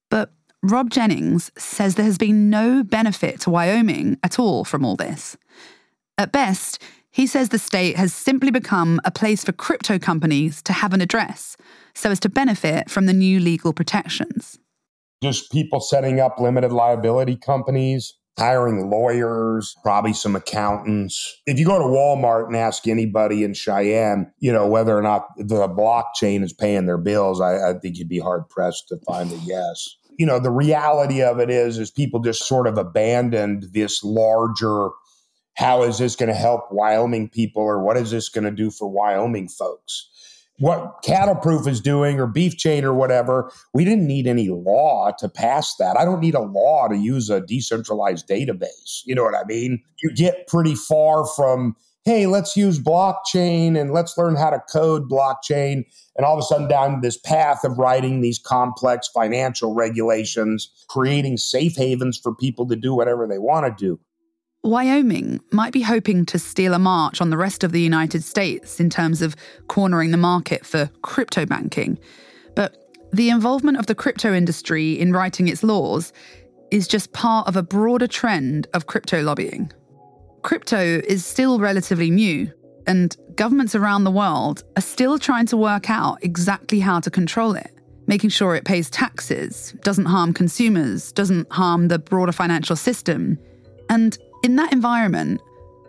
But 0.09 0.33
Rob 0.63 0.89
Jennings 0.89 1.51
says 1.55 1.93
there 1.93 2.05
has 2.05 2.17
been 2.17 2.49
no 2.49 2.83
benefit 2.83 3.41
to 3.41 3.51
Wyoming 3.51 4.17
at 4.23 4.39
all 4.39 4.65
from 4.65 4.83
all 4.83 4.95
this. 4.95 5.37
At 6.17 6.31
best, 6.31 6.81
he 7.11 7.27
says 7.27 7.49
the 7.49 7.59
state 7.59 7.95
has 7.95 8.11
simply 8.11 8.49
become 8.49 8.99
a 9.05 9.11
place 9.11 9.43
for 9.43 9.51
crypto 9.51 9.99
companies 9.99 10.63
to 10.63 10.73
have 10.73 10.93
an 10.93 11.01
address 11.01 11.55
so 11.93 12.09
as 12.09 12.19
to 12.21 12.29
benefit 12.29 12.89
from 12.89 13.05
the 13.05 13.13
new 13.13 13.39
legal 13.39 13.71
protections. 13.71 14.57
Just 15.21 15.51
people 15.51 15.79
setting 15.79 16.19
up 16.19 16.39
limited 16.39 16.71
liability 16.71 17.35
companies, 17.35 18.15
hiring 18.37 18.89
lawyers, 18.89 19.75
probably 19.83 20.13
some 20.13 20.35
accountants. 20.35 21.41
If 21.45 21.59
you 21.59 21.65
go 21.65 21.77
to 21.77 21.85
Walmart 21.85 22.47
and 22.47 22.55
ask 22.55 22.87
anybody 22.87 23.43
in 23.43 23.53
Cheyenne, 23.53 24.31
you 24.39 24.51
know, 24.51 24.67
whether 24.67 24.97
or 24.97 25.01
not 25.01 25.27
the 25.37 25.67
blockchain 25.67 26.43
is 26.43 26.53
paying 26.53 26.85
their 26.85 26.97
bills, 26.97 27.39
I, 27.39 27.69
I 27.69 27.73
think 27.79 27.97
you'd 27.97 28.09
be 28.09 28.19
hard 28.19 28.49
pressed 28.49 28.87
to 28.89 28.97
find 29.05 29.31
a 29.31 29.37
yes 29.37 29.97
you 30.17 30.25
know 30.25 30.39
the 30.39 30.51
reality 30.51 31.21
of 31.21 31.39
it 31.39 31.49
is 31.49 31.77
is 31.77 31.91
people 31.91 32.19
just 32.19 32.47
sort 32.47 32.67
of 32.67 32.77
abandoned 32.77 33.67
this 33.73 34.03
larger 34.03 34.89
how 35.55 35.83
is 35.83 35.97
this 35.97 36.15
going 36.15 36.29
to 36.29 36.35
help 36.35 36.71
wyoming 36.71 37.29
people 37.29 37.61
or 37.61 37.83
what 37.83 37.97
is 37.97 38.11
this 38.11 38.29
going 38.29 38.43
to 38.43 38.51
do 38.51 38.69
for 38.69 38.87
wyoming 38.87 39.47
folks 39.47 40.09
what 40.59 40.95
cattle 41.03 41.35
proof 41.35 41.67
is 41.67 41.81
doing 41.81 42.19
or 42.19 42.27
beef 42.27 42.57
chain 42.57 42.83
or 42.85 42.93
whatever 42.93 43.51
we 43.73 43.83
didn't 43.83 44.07
need 44.07 44.27
any 44.27 44.49
law 44.49 45.11
to 45.17 45.27
pass 45.27 45.75
that 45.77 45.97
i 45.97 46.05
don't 46.05 46.19
need 46.19 46.35
a 46.35 46.41
law 46.41 46.87
to 46.87 46.95
use 46.95 47.29
a 47.29 47.41
decentralized 47.41 48.27
database 48.27 49.01
you 49.05 49.15
know 49.15 49.23
what 49.23 49.35
i 49.35 49.43
mean 49.45 49.81
you 50.01 50.13
get 50.13 50.47
pretty 50.47 50.75
far 50.75 51.25
from 51.35 51.75
hey, 52.03 52.27
let's 52.27 52.57
use 52.57 52.79
blockchain 52.79 53.79
and 53.79 53.93
let's 53.93 54.17
learn 54.17 54.35
how 54.35 54.49
to 54.49 54.59
code 54.71 55.09
blockchain. 55.09 55.85
And 56.17 56.25
all 56.25 56.33
of 56.33 56.39
a 56.39 56.43
sudden, 56.43 56.67
down 56.67 57.01
this 57.01 57.17
path 57.17 57.63
of 57.63 57.77
writing 57.77 58.21
these 58.21 58.39
complex 58.39 59.07
financial 59.07 59.73
regulations, 59.73 60.69
creating 60.89 61.37
safe 61.37 61.75
havens 61.75 62.17
for 62.17 62.35
people 62.35 62.67
to 62.67 62.75
do 62.75 62.93
whatever 62.93 63.25
they 63.27 63.39
want 63.39 63.65
to 63.65 63.85
do. 63.85 63.99
Wyoming 64.63 65.41
might 65.51 65.73
be 65.73 65.81
hoping 65.81 66.25
to 66.27 66.39
steal 66.39 66.73
a 66.73 66.79
march 66.79 67.19
on 67.19 67.29
the 67.29 67.37
rest 67.37 67.65
of 67.65 67.73
the 67.73 67.81
United 67.81 68.23
States 68.23 68.79
in 68.79 68.89
terms 68.89 69.21
of 69.21 69.35
cornering 69.67 70.11
the 70.11 70.17
market 70.17 70.65
for 70.65 70.89
crypto 71.01 71.45
banking. 71.45 71.99
But 72.55 72.77
the 73.11 73.29
involvement 73.29 73.77
of 73.77 73.87
the 73.87 73.95
crypto 73.95 74.33
industry 74.33 74.93
in 74.97 75.11
writing 75.11 75.49
its 75.49 75.63
laws 75.63 76.13
is 76.71 76.87
just 76.87 77.11
part 77.11 77.45
of 77.47 77.57
a 77.57 77.61
broader 77.61 78.07
trend 78.07 78.67
of 78.73 78.87
crypto 78.87 79.21
lobbying. 79.21 79.69
Crypto 80.43 81.01
is 81.07 81.25
still 81.25 81.59
relatively 81.59 82.09
new, 82.09 82.49
and 82.87 83.17
governments 83.35 83.75
around 83.75 84.05
the 84.05 84.11
world 84.11 84.63
are 84.77 84.81
still 84.81 85.19
trying 85.19 85.45
to 85.47 85.57
work 85.57 85.89
out 85.89 86.23
exactly 86.23 86.79
how 86.79 87.01
to 87.01 87.11
control 87.11 87.53
it, 87.53 87.71
making 88.07 88.29
sure 88.29 88.55
it 88.55 88.63
pays 88.63 88.89
taxes, 88.89 89.75
doesn't 89.81 90.05
harm 90.05 90.33
consumers, 90.33 91.11
doesn't 91.11 91.51
harm 91.51 91.89
the 91.89 91.99
broader 91.99 92.31
financial 92.31 92.77
system. 92.77 93.37
And 93.89 94.17
in 94.43 94.57
that 94.57 94.73
environment, 94.73 95.41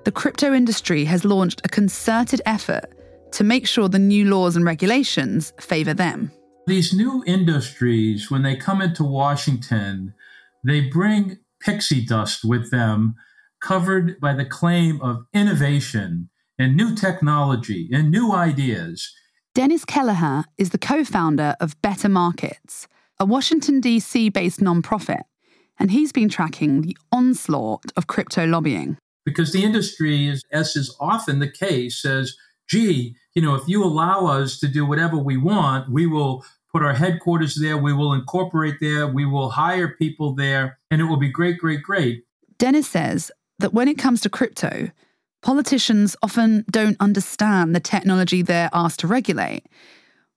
the 0.05 0.13
crypto 0.13 0.55
industry 0.55 1.05
has 1.05 1.25
launched 1.25 1.61
a 1.65 1.69
concerted 1.69 2.41
effort 2.47 2.85
to 3.33 3.45
make 3.45 3.67
sure 3.67 3.89
the 3.89 3.99
new 3.99 4.25
laws 4.27 4.55
and 4.55 4.65
regulations 4.65 5.53
favor 5.61 5.93
them. 5.93 6.31
These 6.67 6.95
new 6.95 7.23
industries, 7.27 8.31
when 8.31 8.43
they 8.43 8.57
come 8.57 8.81
into 8.81 9.03
Washington, 9.03 10.15
they 10.65 10.81
bring 10.83 11.39
pixie 11.61 12.05
dust 12.07 12.45
with 12.45 12.71
them 12.71 13.17
covered 13.61 14.21
by 14.21 14.35
the 14.35 14.45
claim 14.45 15.01
of 15.03 15.27
innovation 15.35 16.31
and 16.59 16.77
new 16.77 16.95
technology 16.95 17.89
and 17.93 18.11
new 18.11 18.33
ideas. 18.33 19.13
Dennis 19.55 19.85
Kelleher 19.85 20.45
is 20.59 20.71
the 20.71 20.79
co 20.79 21.05
founder 21.05 21.57
of 21.61 21.81
Better 21.83 22.09
Markets, 22.09 22.87
a 23.19 23.25
Washington, 23.25 23.81
D.C. 23.81 24.29
based 24.29 24.61
nonprofit, 24.61 25.23
and 25.79 25.91
he's 25.91 26.13
been 26.13 26.29
tracking 26.29 26.83
the 26.83 26.97
onslaught 27.13 27.93
of 27.97 28.07
crypto 28.07 28.47
lobbying. 28.47 28.97
Because 29.25 29.53
the 29.53 29.65
industry, 29.65 30.29
is, 30.29 30.43
as 30.53 30.77
is 30.77 30.95
often 31.01 31.39
the 31.39 31.51
case, 31.51 32.01
says, 32.01 32.37
gee, 32.69 33.17
you 33.35 33.43
know, 33.43 33.55
if 33.55 33.67
you 33.67 33.83
allow 33.83 34.27
us 34.27 34.59
to 34.61 34.69
do 34.69 34.87
whatever 34.87 35.17
we 35.17 35.37
want, 35.37 35.91
we 35.91 36.07
will 36.07 36.45
put 36.71 36.83
our 36.83 36.95
headquarters 36.95 37.55
there, 37.55 37.79
we 37.79 37.93
will 37.93 38.13
incorporate 38.13 38.77
there, 38.81 39.07
we 39.07 39.25
will 39.25 39.51
hire 39.51 39.89
people 39.89 40.35
there, 40.35 40.79
and 40.91 41.01
it 41.01 41.05
will 41.05 41.17
be 41.17 41.29
great, 41.29 41.59
great, 41.59 41.83
great. 41.83 42.25
Dennis 42.59 42.89
says 42.89 43.31
that 43.61 43.73
when 43.73 43.89
it 43.89 43.99
comes 43.99 44.21
to 44.23 44.29
crypto, 44.29 44.91
politicians 45.43 46.17
often 46.23 46.65
don't 46.71 46.97
understand 47.01 47.75
the 47.75 47.81
technology 47.81 48.43
they're 48.43 48.71
asked 48.73 49.01
to 49.01 49.07
regulate, 49.07 49.65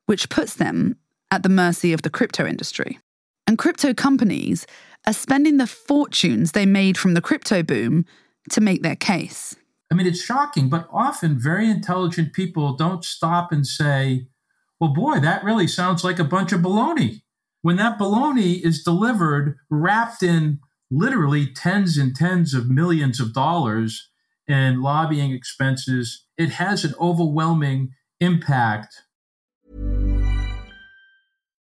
which 0.06 0.30
puts 0.30 0.56
them 0.56 0.96
at 1.32 1.44
the 1.44 1.50
mercy 1.50 1.92
of 1.94 2.04
the 2.04 2.10
crypto 2.10 2.46
industry. 2.46 3.00
And 3.48 3.58
crypto 3.58 3.94
companies 3.94 4.68
are 5.08 5.14
spending 5.14 5.58
the 5.58 5.66
fortunes 5.66 6.52
they 6.52 6.66
made 6.66 6.98
from 6.98 7.14
the 7.14 7.22
crypto 7.22 7.64
boom 7.64 8.06
to 8.52 8.62
make 8.62 8.84
their 8.84 8.96
case. 8.96 9.56
I 9.90 9.96
mean, 9.96 10.06
it's 10.06 10.22
shocking, 10.22 10.68
but 10.68 10.88
often 10.92 11.40
very 11.40 11.70
intelligent 11.70 12.34
people 12.34 12.74
don't 12.74 13.06
stop 13.06 13.54
and 13.54 13.66
say, 13.66 14.28
well, 14.82 14.94
boy, 14.94 15.22
that 15.22 15.46
really 15.46 15.66
sounds 15.66 16.04
like 16.04 16.20
a 16.20 16.26
bunch 16.26 16.52
of 16.52 16.60
baloney. 16.60 17.22
When 17.62 17.78
that 17.78 17.98
baloney 17.98 18.62
is 18.64 18.84
delivered 18.84 19.58
wrapped 19.70 20.22
in 20.22 20.60
literally 20.92 21.48
tens 21.54 21.98
and 21.98 22.14
tens 22.14 22.54
of 22.54 22.70
millions 22.70 23.22
of 23.22 23.34
dollars 23.34 24.10
in 24.46 24.82
lobbying 24.82 25.32
expenses, 25.32 26.26
it 26.38 26.50
has 26.52 26.84
an 26.84 26.94
overwhelming 27.00 27.92
impact. 28.20 29.04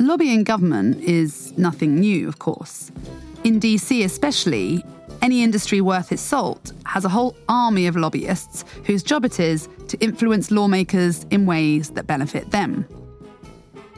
Lobbying 0.00 0.44
government 0.44 1.00
is 1.00 1.56
nothing 1.58 1.98
new, 1.98 2.28
of 2.28 2.38
course. 2.38 2.92
In 3.42 3.58
DC, 3.58 4.04
especially, 4.04 4.84
any 5.22 5.42
industry 5.42 5.80
worth 5.80 6.12
its 6.12 6.22
salt 6.22 6.72
has 6.86 7.04
a 7.04 7.08
whole 7.08 7.36
army 7.48 7.88
of 7.88 7.96
lobbyists 7.96 8.64
whose 8.84 9.02
job 9.02 9.24
it 9.24 9.40
is 9.40 9.68
to 9.88 9.98
influence 9.98 10.52
lawmakers 10.52 11.26
in 11.30 11.46
ways 11.46 11.90
that 11.90 12.06
benefit 12.06 12.50
them. 12.52 12.86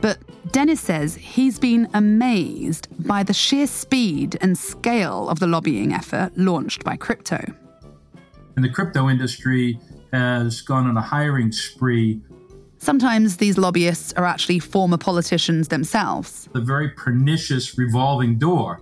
But 0.00 0.19
Dennis 0.52 0.80
says 0.80 1.14
he's 1.16 1.59
been 1.59 1.87
amazed 1.92 2.88
by 3.07 3.23
the 3.23 3.35
sheer 3.35 3.66
speed 3.66 4.38
and 4.40 4.57
scale 4.57 5.28
of 5.28 5.38
the 5.38 5.47
lobbying 5.47 5.92
effort 5.92 6.33
launched 6.37 6.83
by 6.83 6.97
crypto. 6.97 7.45
And 8.57 8.64
the 8.64 8.71
crypto 8.71 9.11
industry 9.11 9.78
has 10.12 10.62
gone 10.62 10.87
on 10.87 10.97
a 10.97 11.02
hiring 11.02 11.52
spree. 11.52 12.23
Sometimes 12.83 13.37
these 13.37 13.59
lobbyists 13.59 14.15
are 14.15 14.25
actually 14.25 14.59
former 14.59 14.97
politicians 14.97 15.69
themselves. 15.69 16.49
The 16.55 16.63
very 16.63 16.89
pernicious 16.89 17.77
revolving 17.77 18.39
door. 18.39 18.81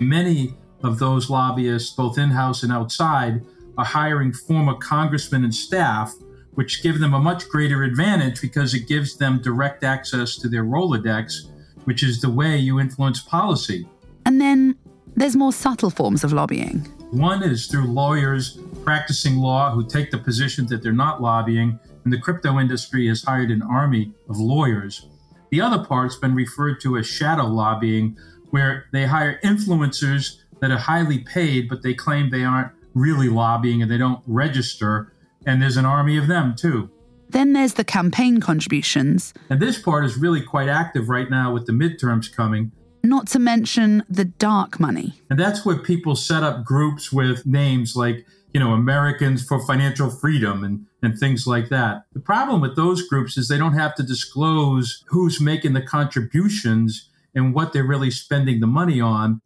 Many 0.00 0.54
of 0.82 0.98
those 0.98 1.30
lobbyists, 1.30 1.94
both 1.94 2.18
in 2.18 2.30
house 2.30 2.64
and 2.64 2.72
outside, 2.72 3.44
are 3.78 3.84
hiring 3.84 4.32
former 4.32 4.74
congressmen 4.74 5.44
and 5.44 5.54
staff, 5.54 6.12
which 6.54 6.82
give 6.82 6.98
them 6.98 7.14
a 7.14 7.20
much 7.20 7.48
greater 7.48 7.84
advantage 7.84 8.40
because 8.40 8.74
it 8.74 8.88
gives 8.88 9.16
them 9.16 9.40
direct 9.40 9.84
access 9.84 10.36
to 10.38 10.48
their 10.48 10.64
Rolodex, 10.64 11.48
which 11.84 12.02
is 12.02 12.20
the 12.20 12.30
way 12.30 12.58
you 12.58 12.80
influence 12.80 13.20
policy. 13.20 13.88
And 14.24 14.40
then 14.40 14.74
there's 15.14 15.36
more 15.36 15.52
subtle 15.52 15.90
forms 15.90 16.24
of 16.24 16.32
lobbying. 16.32 16.80
One 17.12 17.44
is 17.44 17.68
through 17.68 17.86
lawyers 17.86 18.58
practicing 18.86 19.38
law 19.38 19.72
who 19.72 19.84
take 19.84 20.12
the 20.12 20.18
position 20.18 20.64
that 20.68 20.80
they're 20.80 20.92
not 20.92 21.20
lobbying, 21.20 21.78
and 22.04 22.12
the 22.12 22.20
crypto 22.20 22.60
industry 22.60 23.08
has 23.08 23.24
hired 23.24 23.50
an 23.50 23.60
army 23.62 24.12
of 24.30 24.38
lawyers. 24.38 25.08
The 25.50 25.60
other 25.60 25.84
part's 25.84 26.14
been 26.14 26.36
referred 26.36 26.80
to 26.82 26.96
as 26.96 27.06
shadow 27.06 27.46
lobbying, 27.46 28.16
where 28.50 28.86
they 28.92 29.04
hire 29.06 29.40
influencers 29.42 30.36
that 30.60 30.70
are 30.70 30.78
highly 30.78 31.18
paid, 31.18 31.68
but 31.68 31.82
they 31.82 31.94
claim 31.94 32.30
they 32.30 32.44
aren't 32.44 32.70
really 32.94 33.28
lobbying 33.28 33.82
and 33.82 33.90
they 33.90 33.98
don't 33.98 34.22
register. 34.26 35.12
And 35.46 35.60
there's 35.60 35.76
an 35.76 35.84
army 35.84 36.16
of 36.16 36.28
them 36.28 36.54
too. 36.56 36.88
Then 37.28 37.52
there's 37.54 37.74
the 37.74 37.84
campaign 37.84 38.40
contributions. 38.40 39.34
And 39.50 39.60
this 39.60 39.82
part 39.82 40.04
is 40.04 40.16
really 40.16 40.40
quite 40.40 40.68
active 40.68 41.08
right 41.08 41.28
now 41.28 41.52
with 41.52 41.66
the 41.66 41.72
midterms 41.72 42.32
coming. 42.32 42.70
Not 43.02 43.26
to 43.28 43.40
mention 43.40 44.04
the 44.08 44.24
dark 44.24 44.78
money. 44.78 45.20
And 45.28 45.38
that's 45.38 45.66
where 45.66 45.76
people 45.76 46.14
set 46.14 46.44
up 46.44 46.64
groups 46.64 47.12
with 47.12 47.44
names 47.46 47.96
like, 47.96 48.24
you 48.56 48.60
know, 48.60 48.72
Americans 48.72 49.44
for 49.44 49.60
Financial 49.66 50.08
Freedom 50.08 50.64
and, 50.64 50.86
and 51.02 51.18
things 51.18 51.46
like 51.46 51.68
that. 51.68 52.04
The 52.14 52.20
problem 52.20 52.62
with 52.62 52.74
those 52.74 53.06
groups 53.06 53.36
is 53.36 53.48
they 53.48 53.58
don't 53.58 53.74
have 53.74 53.94
to 53.96 54.02
disclose 54.02 55.04
who's 55.08 55.42
making 55.42 55.74
the 55.74 55.82
contributions 55.82 57.10
and 57.34 57.52
what 57.52 57.74
they're 57.74 57.84
really 57.84 58.10
spending 58.10 58.60
the 58.60 58.66
money 58.66 58.98
on. 58.98 59.42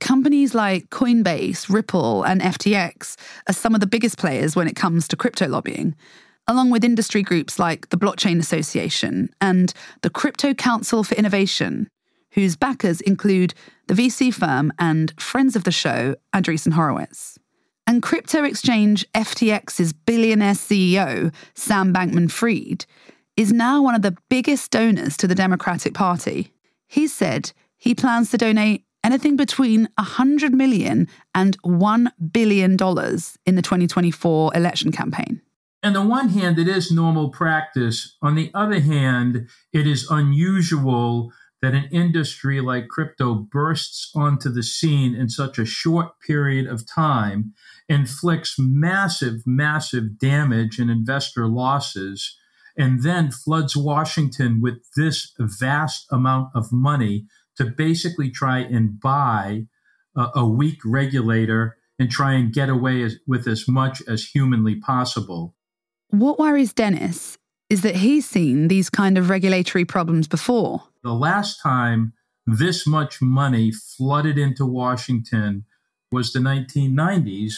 Companies 0.00 0.54
like 0.54 0.90
Coinbase, 0.90 1.72
Ripple, 1.72 2.24
and 2.24 2.42
FTX 2.42 3.16
are 3.48 3.54
some 3.54 3.74
of 3.74 3.80
the 3.80 3.86
biggest 3.86 4.18
players 4.18 4.54
when 4.54 4.68
it 4.68 4.76
comes 4.76 5.08
to 5.08 5.16
crypto 5.16 5.48
lobbying, 5.48 5.94
along 6.46 6.68
with 6.68 6.84
industry 6.84 7.22
groups 7.22 7.58
like 7.58 7.88
the 7.88 7.96
Blockchain 7.96 8.38
Association 8.38 9.30
and 9.40 9.72
the 10.02 10.10
Crypto 10.10 10.52
Council 10.52 11.02
for 11.04 11.14
Innovation, 11.14 11.88
whose 12.32 12.56
backers 12.56 13.00
include 13.00 13.54
the 13.86 13.94
VC 13.94 14.30
firm 14.30 14.74
and 14.78 15.18
friends 15.18 15.56
of 15.56 15.64
the 15.64 15.72
show, 15.72 16.16
Andreessen 16.34 16.74
Horowitz. 16.74 17.38
And 17.86 18.02
crypto 18.02 18.44
exchange 18.44 19.04
FTX's 19.12 19.92
billionaire 19.92 20.54
CEO, 20.54 21.34
Sam 21.54 21.92
Bankman 21.92 22.30
Fried, 22.30 22.86
is 23.36 23.52
now 23.52 23.82
one 23.82 23.94
of 23.94 24.02
the 24.02 24.16
biggest 24.28 24.70
donors 24.70 25.16
to 25.16 25.26
the 25.26 25.34
Democratic 25.34 25.94
Party. 25.94 26.52
He 26.86 27.06
said 27.06 27.52
he 27.76 27.94
plans 27.94 28.30
to 28.30 28.38
donate 28.38 28.84
anything 29.04 29.36
between 29.36 29.88
100 29.98 30.52
million 30.54 31.08
and 31.34 31.56
1 31.62 32.12
billion 32.30 32.76
dollars 32.76 33.36
in 33.46 33.56
the 33.56 33.62
2024 33.62 34.52
election 34.54 34.92
campaign. 34.92 35.40
On 35.84 35.92
the 35.92 36.02
one 36.02 36.28
hand, 36.28 36.60
it 36.60 36.68
is 36.68 36.92
normal 36.92 37.30
practice. 37.30 38.16
On 38.22 38.36
the 38.36 38.52
other 38.54 38.78
hand, 38.78 39.48
it 39.72 39.86
is 39.86 40.08
unusual 40.08 41.32
that 41.62 41.74
an 41.74 41.88
industry 41.92 42.60
like 42.60 42.88
crypto 42.88 43.34
bursts 43.34 44.10
onto 44.14 44.50
the 44.50 44.64
scene 44.64 45.14
in 45.14 45.28
such 45.28 45.58
a 45.58 45.64
short 45.64 46.20
period 46.20 46.66
of 46.66 46.86
time, 46.86 47.54
inflicts 47.88 48.56
massive, 48.58 49.46
massive 49.46 50.18
damage 50.18 50.80
and 50.80 50.90
investor 50.90 51.46
losses, 51.46 52.36
and 52.76 53.04
then 53.04 53.30
floods 53.30 53.76
Washington 53.76 54.60
with 54.60 54.82
this 54.96 55.32
vast 55.38 56.06
amount 56.10 56.48
of 56.54 56.72
money 56.72 57.26
to 57.56 57.64
basically 57.64 58.28
try 58.28 58.58
and 58.58 58.98
buy 58.98 59.62
a, 60.16 60.28
a 60.36 60.46
weak 60.46 60.80
regulator 60.84 61.76
and 61.98 62.10
try 62.10 62.32
and 62.32 62.52
get 62.52 62.68
away 62.68 63.02
as, 63.02 63.16
with 63.26 63.46
as 63.46 63.68
much 63.68 64.02
as 64.08 64.24
humanly 64.24 64.74
possible. 64.74 65.54
What 66.08 66.40
worries 66.40 66.72
Dennis 66.72 67.38
is 67.70 67.82
that 67.82 67.96
he's 67.96 68.28
seen 68.28 68.68
these 68.68 68.90
kind 68.90 69.16
of 69.16 69.30
regulatory 69.30 69.84
problems 69.84 70.26
before. 70.26 70.82
The 71.02 71.12
last 71.12 71.60
time 71.60 72.12
this 72.46 72.86
much 72.86 73.20
money 73.20 73.72
flooded 73.72 74.38
into 74.38 74.64
Washington 74.64 75.64
was 76.12 76.32
the 76.32 76.38
1990s 76.38 77.54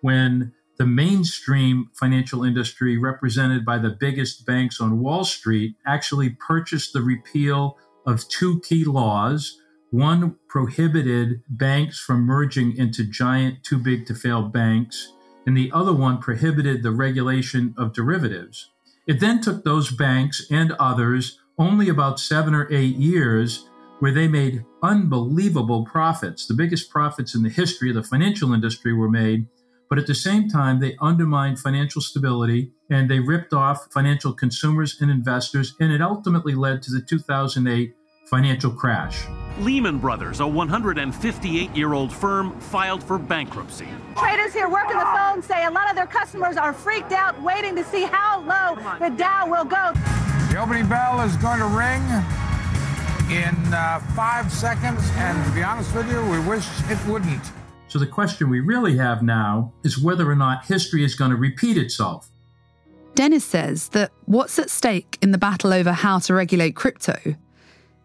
when 0.00 0.52
the 0.78 0.86
mainstream 0.86 1.90
financial 1.94 2.42
industry, 2.42 2.96
represented 2.96 3.64
by 3.64 3.78
the 3.78 3.90
biggest 3.90 4.46
banks 4.46 4.80
on 4.80 5.00
Wall 5.00 5.24
Street, 5.24 5.76
actually 5.86 6.30
purchased 6.30 6.92
the 6.92 7.02
repeal 7.02 7.76
of 8.06 8.28
two 8.28 8.60
key 8.60 8.84
laws. 8.84 9.58
One 9.90 10.36
prohibited 10.48 11.42
banks 11.48 11.98
from 11.98 12.22
merging 12.22 12.76
into 12.76 13.04
giant, 13.04 13.62
too 13.62 13.78
big 13.78 14.06
to 14.06 14.14
fail 14.14 14.42
banks, 14.42 15.12
and 15.46 15.56
the 15.56 15.70
other 15.72 15.92
one 15.92 16.18
prohibited 16.18 16.82
the 16.82 16.92
regulation 16.92 17.74
of 17.76 17.92
derivatives. 17.92 18.70
It 19.06 19.20
then 19.20 19.40
took 19.40 19.64
those 19.64 19.90
banks 19.90 20.46
and 20.50 20.72
others 20.72 21.40
only 21.58 21.88
about 21.88 22.20
seven 22.20 22.54
or 22.54 22.70
eight 22.72 22.96
years 22.96 23.68
where 24.00 24.12
they 24.12 24.28
made 24.28 24.64
unbelievable 24.82 25.84
profits. 25.84 26.46
The 26.46 26.54
biggest 26.54 26.90
profits 26.90 27.34
in 27.34 27.42
the 27.42 27.48
history 27.48 27.88
of 27.88 27.94
the 27.96 28.02
financial 28.02 28.52
industry 28.52 28.92
were 28.92 29.10
made 29.10 29.46
but 29.88 29.98
at 29.98 30.06
the 30.06 30.14
same 30.14 30.48
time, 30.48 30.80
they 30.80 30.96
undermined 31.00 31.60
financial 31.60 32.02
stability 32.02 32.72
and 32.90 33.08
they 33.08 33.20
ripped 33.20 33.52
off 33.52 33.86
financial 33.92 34.32
consumers 34.32 35.00
and 35.00 35.10
investors, 35.10 35.74
and 35.80 35.92
it 35.92 36.02
ultimately 36.02 36.54
led 36.54 36.82
to 36.82 36.92
the 36.92 37.00
2008 37.00 37.94
financial 38.28 38.72
crash. 38.72 39.24
Lehman 39.60 39.98
Brothers, 39.98 40.40
a 40.40 40.46
158 40.46 41.76
year 41.76 41.92
old 41.92 42.12
firm, 42.12 42.58
filed 42.60 43.02
for 43.02 43.18
bankruptcy. 43.18 43.88
Traders 44.16 44.52
here 44.52 44.68
working 44.68 44.98
the 44.98 45.04
phone 45.04 45.40
say 45.40 45.64
a 45.64 45.70
lot 45.70 45.88
of 45.88 45.94
their 45.94 46.06
customers 46.06 46.56
are 46.56 46.72
freaked 46.72 47.12
out, 47.12 47.40
waiting 47.42 47.76
to 47.76 47.84
see 47.84 48.02
how 48.02 48.40
low 48.40 48.98
the 48.98 49.14
Dow 49.16 49.48
will 49.48 49.64
go. 49.64 49.92
The 50.56 50.62
opening 50.62 50.88
bell 50.88 51.20
is 51.20 51.36
going 51.36 51.58
to 51.58 51.66
ring 51.66 52.00
in 53.30 53.74
uh, 53.74 54.00
five 54.16 54.50
seconds, 54.50 55.02
and 55.16 55.44
to 55.44 55.50
be 55.54 55.62
honest 55.62 55.94
with 55.94 56.10
you, 56.10 56.24
we 56.30 56.40
wish 56.48 56.66
it 56.88 56.96
wouldn't. 57.06 57.42
So 57.88 57.98
the 57.98 58.06
question 58.06 58.48
we 58.48 58.60
really 58.60 58.96
have 58.96 59.22
now 59.22 59.74
is 59.84 59.98
whether 59.98 60.26
or 60.26 60.34
not 60.34 60.64
history 60.64 61.04
is 61.04 61.14
going 61.14 61.30
to 61.30 61.36
repeat 61.36 61.76
itself. 61.76 62.30
Dennis 63.14 63.44
says 63.44 63.90
that 63.90 64.12
what's 64.24 64.58
at 64.58 64.70
stake 64.70 65.18
in 65.20 65.30
the 65.30 65.36
battle 65.36 65.74
over 65.74 65.92
how 65.92 66.20
to 66.20 66.32
regulate 66.32 66.74
crypto 66.74 67.18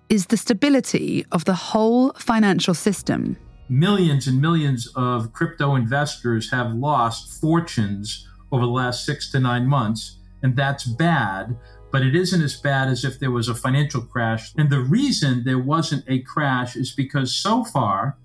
is 0.10 0.26
the 0.26 0.36
stability 0.36 1.26
of 1.32 1.46
the 1.46 1.56
whole 1.56 2.12
financial 2.18 2.74
system. 2.74 3.38
Millions 3.70 4.28
and 4.28 4.42
millions 4.42 4.92
of 4.98 5.32
crypto 5.32 5.76
investors 5.76 6.52
have 6.52 6.74
lost 6.74 7.40
fortunes 7.40 8.28
over 8.52 8.66
the 8.66 8.72
last 8.72 9.06
six 9.06 9.32
to 9.32 9.40
nine 9.40 9.66
months, 9.66 10.18
and 10.44 10.54
that's 10.54 10.84
bad, 10.84 11.56
but 11.92 12.02
it 12.02 12.16
isn't 12.16 12.42
as 12.42 12.56
bad 12.56 12.88
as 12.88 13.04
if 13.04 13.20
there 13.20 13.32
was 13.32 13.50
a 13.50 13.56
financial 13.56 14.02
crash. 14.02 14.54
And 14.58 14.70
the 14.70 14.80
reason 14.80 15.44
there 15.44 15.60
wasn't 15.60 16.06
a 16.08 16.20
crash 16.20 16.76
is 16.76 16.92
because 16.92 17.34
so 17.34 17.64
far, 17.64 18.18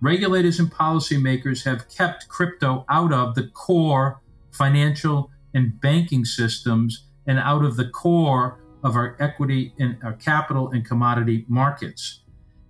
regulators 0.00 0.58
and 0.58 0.72
policymakers 0.72 1.64
have 1.64 1.88
kept 1.88 2.28
crypto 2.28 2.84
out 2.88 3.12
of 3.12 3.34
the 3.34 3.48
core 3.48 4.20
financial 4.52 5.30
and 5.54 5.80
banking 5.80 6.24
systems 6.24 7.06
and 7.26 7.38
out 7.38 7.64
of 7.64 7.76
the 7.76 7.88
core 7.88 8.60
of 8.82 8.96
our 8.96 9.16
equity 9.20 9.74
and 9.78 9.98
our 10.02 10.14
capital 10.14 10.70
and 10.70 10.86
commodity 10.86 11.44
markets. 11.48 12.22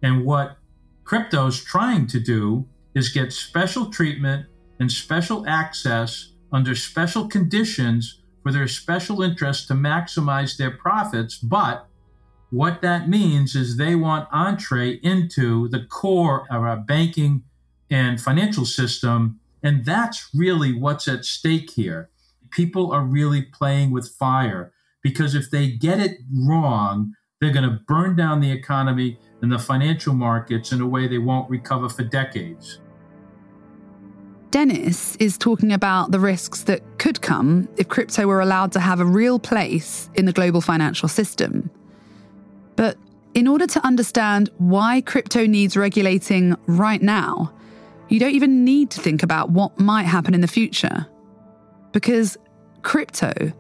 And 0.03 0.25
what 0.25 0.57
crypto 1.05 1.47
is 1.47 1.63
trying 1.63 2.07
to 2.09 2.21
do 2.21 2.67
is 2.95 3.11
get 3.11 3.33
special 3.33 3.91
treatment 3.91 4.47
and 4.81 4.91
special 4.91 5.47
access 5.47 6.33
under 6.53 6.75
special 6.75 7.29
conditions 7.29 8.20
for 8.43 8.53
their 8.53 8.69
special 8.69 9.23
interests 9.23 9.67
to 9.67 9.75
maximize 9.75 10.57
their 10.57 10.71
profits, 10.71 11.37
but 11.37 11.87
what 12.51 12.83
that 12.83 13.09
means 13.09 13.55
is 13.55 13.77
they 13.77 13.95
want 13.95 14.29
entree 14.33 14.99
into 15.03 15.69
the 15.69 15.85
core 15.85 16.47
of 16.51 16.63
our 16.63 16.77
banking 16.77 17.45
and 17.91 18.21
financial 18.21 18.65
system. 18.65 19.39
And 19.63 19.85
that's 19.85 20.31
really 20.35 20.73
what's 20.73 21.07
at 21.07 21.25
stake 21.25 21.71
here. 21.71 22.11
People 22.51 22.91
are 22.93 23.05
really 23.05 23.43
playing 23.43 23.93
with 23.93 24.09
fire 24.09 24.73
because 25.03 25.35
if 25.35 25.51
they 25.51 25.71
get 25.71 26.01
it 26.01 26.19
wrong, 26.33 27.15
They're 27.41 27.53
going 27.53 27.69
to 27.71 27.81
burn 27.89 28.17
down 28.17 28.41
the 28.41 28.53
economy 28.53 29.19
and 29.41 29.51
the 29.51 29.59
financial 29.59 30.13
markets 30.13 30.73
in 30.73 30.83
a 30.83 30.87
way 30.87 31.09
they 31.09 31.19
won't 31.19 31.49
recover 31.49 31.89
for 31.89 32.05
decades. 32.05 32.81
Dennis 34.51 35.15
is 35.17 35.39
talking 35.39 35.73
about 35.73 36.11
the 36.11 36.19
risks 36.19 36.65
that 36.65 36.83
could 36.99 37.21
come 37.21 37.69
if 37.77 37.89
crypto 37.89 38.27
were 38.27 38.41
allowed 38.41 38.73
to 38.73 38.81
have 38.81 38.99
a 38.99 39.05
real 39.05 39.39
place 39.39 40.11
in 40.15 40.25
the 40.25 40.33
global 40.33 40.61
financial 40.61 41.09
system. 41.09 41.71
But 42.75 42.97
in 43.35 43.47
order 43.47 43.67
to 43.69 43.87
understand 43.87 44.51
why 44.59 45.03
crypto 45.03 45.47
needs 45.47 45.77
regulating 45.77 46.57
right 46.67 47.01
now, 47.01 47.53
you 48.09 48.19
don't 48.19 48.35
even 48.35 48.65
need 48.65 48.91
to 48.91 49.01
think 49.01 49.23
about 49.23 49.51
what 49.51 49.79
might 49.79 50.03
happen 50.03 50.35
in 50.35 50.41
the 50.41 50.49
future. 50.49 51.07
Because 51.93 52.37
crypto 52.83 53.53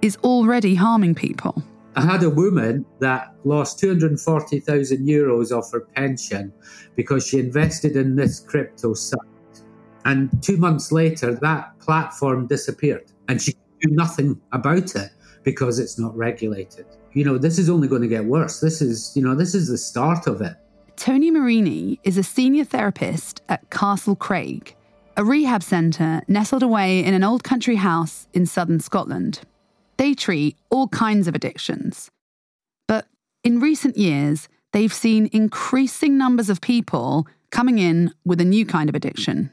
is 0.00 0.16
already 0.24 0.74
harming 0.74 1.14
people. 1.14 1.62
I 1.94 2.00
had 2.00 2.22
a 2.24 2.30
woman 2.30 2.84
that 2.98 3.32
lost 3.44 3.78
240,000 3.78 5.06
euros 5.06 5.52
of 5.56 5.70
her 5.70 5.80
pension 5.94 6.52
because 6.96 7.24
she 7.26 7.38
invested 7.38 7.94
in 7.94 8.16
this 8.16 8.40
crypto 8.40 8.94
site. 8.94 9.20
And 10.04 10.42
two 10.42 10.56
months 10.56 10.92
later, 10.92 11.34
that 11.34 11.78
platform 11.78 12.46
disappeared 12.46 13.10
and 13.28 13.40
she 13.40 13.52
could 13.52 13.90
do 13.90 13.94
nothing 13.94 14.40
about 14.52 14.94
it 14.96 15.10
because 15.42 15.78
it's 15.78 15.98
not 15.98 16.16
regulated. 16.16 16.86
You 17.12 17.24
know, 17.24 17.38
this 17.38 17.58
is 17.58 17.68
only 17.68 17.88
going 17.88 18.02
to 18.02 18.08
get 18.08 18.24
worse. 18.24 18.60
This 18.60 18.80
is, 18.80 19.12
you 19.14 19.22
know, 19.22 19.34
this 19.34 19.54
is 19.54 19.68
the 19.68 19.78
start 19.78 20.26
of 20.26 20.40
it. 20.40 20.56
Tony 20.96 21.30
Marini 21.30 21.98
is 22.04 22.16
a 22.16 22.22
senior 22.22 22.64
therapist 22.64 23.42
at 23.48 23.70
Castle 23.70 24.14
Craig, 24.16 24.74
a 25.16 25.24
rehab 25.24 25.62
centre 25.62 26.22
nestled 26.28 26.62
away 26.62 27.04
in 27.04 27.14
an 27.14 27.24
old 27.24 27.44
country 27.44 27.76
house 27.76 28.28
in 28.32 28.46
southern 28.46 28.80
Scotland. 28.80 29.40
They 29.96 30.14
treat 30.14 30.56
all 30.70 30.88
kinds 30.88 31.28
of 31.28 31.34
addictions. 31.34 32.10
But 32.88 33.06
in 33.44 33.60
recent 33.60 33.96
years, 33.96 34.48
they've 34.72 34.92
seen 34.92 35.28
increasing 35.32 36.16
numbers 36.16 36.50
of 36.50 36.60
people 36.60 37.26
coming 37.50 37.78
in 37.78 38.12
with 38.24 38.40
a 38.40 38.44
new 38.44 38.64
kind 38.64 38.88
of 38.88 38.94
addiction. 38.94 39.50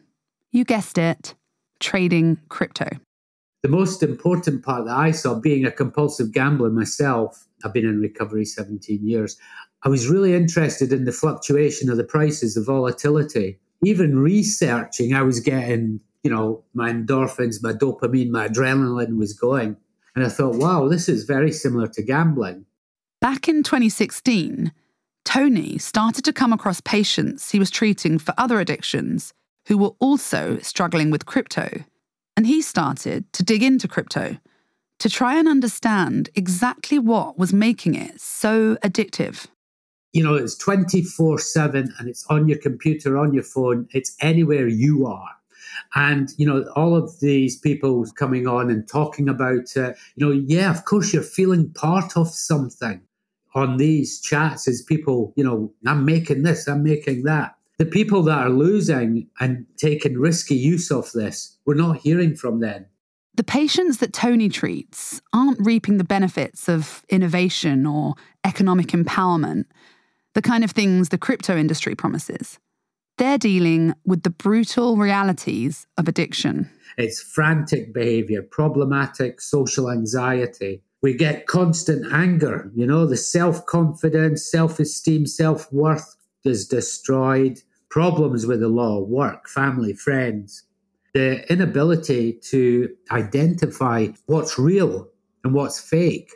You 0.52 0.64
guessed 0.64 0.98
it 0.98 1.36
trading 1.80 2.40
crypto. 2.50 2.88
The 3.62 3.70
most 3.70 4.02
important 4.02 4.64
part 4.64 4.86
that 4.86 4.98
I 4.98 5.12
saw, 5.12 5.36
being 5.36 5.66
a 5.66 5.72
compulsive 5.72 6.32
gambler 6.32 6.70
myself, 6.70 7.46
I've 7.64 7.74
been 7.74 7.86
in 7.86 8.00
recovery 8.00 8.46
17 8.46 9.06
years, 9.06 9.38
I 9.84 9.90
was 9.90 10.08
really 10.08 10.34
interested 10.34 10.92
in 10.92 11.06
the 11.06 11.12
fluctuation 11.12 11.90
of 11.90 11.98
the 11.98 12.04
prices, 12.04 12.56
the 12.56 12.64
volatility. 12.64 13.60
Even 13.84 14.20
researching, 14.20 15.14
I 15.14 15.22
was 15.22 15.40
getting, 15.40 16.02
you 16.24 16.32
know, 16.32 16.64
my 16.74 16.92
endorphins, 16.92 17.62
my 17.62 17.74
dopamine, 17.74 18.30
my 18.30 18.48
adrenaline 18.48 19.18
was 19.18 19.34
going. 19.34 19.78
And 20.16 20.26
I 20.26 20.30
thought, 20.30 20.56
wow, 20.56 20.88
this 20.88 21.08
is 21.08 21.24
very 21.26 21.52
similar 21.52 21.88
to 21.90 22.02
gambling. 22.02 22.66
Back 23.22 23.48
in 23.48 23.64
2016, 23.64 24.74
Tony 25.26 25.78
started 25.78 26.26
to 26.26 26.34
come 26.34 26.52
across 26.52 26.82
patients 26.82 27.52
he 27.52 27.60
was 27.60 27.70
treating 27.70 28.18
for 28.18 28.34
other 28.38 28.60
addictions 28.60 29.34
who 29.68 29.78
were 29.78 29.92
also 30.00 30.58
struggling 30.60 31.12
with 31.12 31.26
crypto. 31.26 31.84
And 32.36 32.46
he 32.46 32.62
started 32.62 33.32
to 33.34 33.44
dig 33.44 33.64
into 33.64 33.88
crypto 33.88 34.38
to 35.00 35.10
try 35.10 35.38
and 35.38 35.48
understand 35.48 36.30
exactly 36.36 37.00
what 37.00 37.38
was 37.38 37.54
making 37.54 37.96
it 37.96 38.20
so 38.20 38.76
addictive. 38.78 39.48
You 40.14 40.24
know, 40.24 40.36
it's 40.36 40.58
24 40.58 41.40
7 41.40 41.94
and 41.98 42.10
it's 42.10 42.26
on 42.30 42.48
your 42.48 42.58
computer, 42.58 43.18
on 43.18 43.34
your 43.34 43.44
phone, 43.44 43.88
it's 43.92 44.16
anywhere 44.22 44.68
you 44.68 45.06
are. 45.06 45.30
And, 45.96 46.30
you 46.38 46.46
know, 46.46 46.64
all 46.76 46.96
of 46.96 47.20
these 47.20 47.58
people 47.58 48.06
coming 48.18 48.48
on 48.48 48.70
and 48.70 48.88
talking 48.88 49.30
about, 49.30 49.76
uh, 49.78 49.94
you 50.16 50.26
know, 50.26 50.32
yeah, 50.32 50.72
of 50.72 50.86
course 50.86 51.14
you're 51.14 51.24
feeling 51.24 51.72
part 51.72 52.18
of 52.18 52.28
something 52.30 53.02
on 53.56 53.78
these 53.78 54.20
chats 54.20 54.68
is 54.68 54.82
people, 54.82 55.34
you 55.36 55.44
know, 55.44 55.74
I'm 55.86 56.06
making 56.06 56.44
this, 56.44 56.68
I'm 56.68 56.84
making 56.84 57.24
that. 57.24 57.56
The 57.80 57.86
people 57.86 58.24
that 58.24 58.38
are 58.38 58.50
losing 58.50 59.30
and 59.40 59.66
taking 59.78 60.20
risky 60.20 60.56
use 60.56 60.92
of 60.92 61.10
this, 61.14 61.58
we're 61.66 61.76
not 61.76 62.00
hearing 62.00 62.36
from 62.36 62.60
them. 62.60 62.86
The 63.36 63.44
patients 63.46 64.00
that 64.00 64.12
Tony 64.12 64.50
treats 64.50 65.22
aren't 65.32 65.66
reaping 65.66 65.98
the 65.98 66.04
benefits 66.04 66.68
of 66.68 67.06
innovation 67.08 67.86
or 67.86 68.16
economic 68.44 68.88
empowerment, 68.88 69.64
the 70.34 70.42
kind 70.42 70.66
of 70.66 70.72
things 70.72 71.08
the 71.08 71.18
crypto 71.18 71.56
industry 71.56 71.96
promises. 71.96 72.60
They're 73.18 73.38
dealing 73.38 73.94
with 74.06 74.24
the 74.24 74.30
brutal 74.30 74.98
realities 74.98 75.88
of 75.98 76.10
addiction. 76.10 76.70
It's 76.98 77.22
frantic 77.22 77.94
behavior, 77.94 78.42
problematic 78.42 79.40
social 79.40 79.90
anxiety. 79.90 80.84
We 81.02 81.14
get 81.14 81.48
constant 81.48 82.12
anger, 82.12 82.70
you 82.76 82.86
know, 82.86 83.06
the 83.06 83.16
self 83.16 83.66
confidence, 83.68 84.52
self 84.52 84.82
esteem, 84.82 85.26
self 85.26 85.72
worth 85.72 86.18
is 86.44 86.68
destroyed, 86.68 87.62
problems 87.90 88.46
with 88.46 88.60
the 88.60 88.68
law, 88.68 89.00
work, 89.00 89.48
family, 89.48 89.94
friends, 89.94 90.64
the 91.14 91.52
inability 91.52 92.34
to 92.34 92.90
identify 93.12 94.08
what's 94.28 94.60
real 94.60 95.08
and 95.44 95.54
what's 95.54 95.80
fake. 95.80 96.32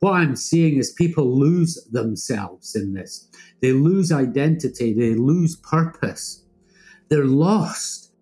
What 0.00 0.12
I'm 0.12 0.36
seeing 0.36 0.76
is 0.76 0.92
people 0.92 1.38
lose 1.38 1.82
themselves 1.90 2.74
in 2.74 2.94
this. 2.94 3.28
They 3.60 3.72
lose 3.72 4.12
identity, 4.12 4.92
they 4.92 5.14
lose 5.14 5.56
purpose, 5.56 6.44
they're 7.08 7.24
lost. 7.24 8.12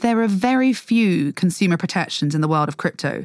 There 0.00 0.20
are 0.20 0.28
very 0.28 0.72
few 0.72 1.32
consumer 1.32 1.76
protections 1.76 2.34
in 2.34 2.40
the 2.40 2.48
world 2.48 2.68
of 2.68 2.76
crypto, 2.76 3.24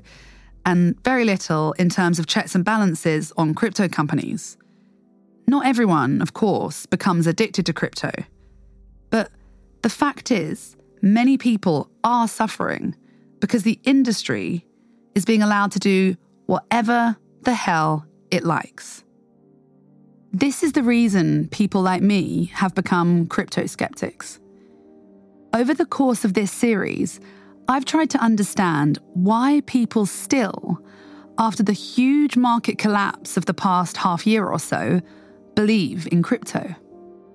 and 0.65 1.01
very 1.03 1.25
little 1.25 1.73
in 1.73 1.89
terms 1.89 2.19
of 2.19 2.27
checks 2.27 2.53
and 2.53 2.63
balances 2.63 3.34
on 3.38 3.53
crypto 3.53 3.88
companies. 3.88 4.58
Not 5.47 5.65
everyone, 5.65 6.21
of 6.21 6.34
course, 6.34 6.86
becomes 6.86 7.25
addicted 7.25 7.65
to 7.65 7.73
crypto. 7.73 8.12
The 9.82 9.89
fact 9.89 10.32
is, 10.32 10.76
many 11.02 11.38
people 11.38 11.89
are 12.04 12.28
suffering 12.28 12.96
because 13.39 13.63
the 13.63 13.80
industry 13.84 14.65
is 15.15 15.26
being 15.26 15.42
allowed 15.42 15.72
to 15.72 15.80
do 15.80 16.18
whatever 16.46 17.15
the 17.44 17.54
hell 17.54 18.06
it 18.32 18.44
likes. 18.44 19.04
This 20.32 20.62
is 20.63 20.74
the 20.74 20.84
reason 20.84 21.48
people 21.48 21.82
like 21.82 22.02
me 22.02 22.46
have 22.54 22.76
become 22.76 23.28
crypto 23.28 23.65
skeptics. 23.65 24.39
Over 25.54 25.74
the 25.74 25.86
course 25.86 26.24
of 26.24 26.34
this 26.34 26.52
series, 26.52 27.20
I've 27.68 27.86
tried 27.86 28.10
to 28.12 28.20
understand 28.20 29.00
why 29.13 29.62
people 29.65 30.06
still, 30.06 30.80
after 31.38 31.63
the 31.63 31.74
huge 31.74 32.36
market 32.36 32.78
collapse 32.78 33.38
of 33.38 33.46
the 33.46 33.54
past 33.54 33.98
half 33.98 34.28
year 34.28 34.46
or 34.46 34.60
so, 34.60 35.02
believe 35.56 36.08
in 36.12 36.22
crypto. 36.22 36.76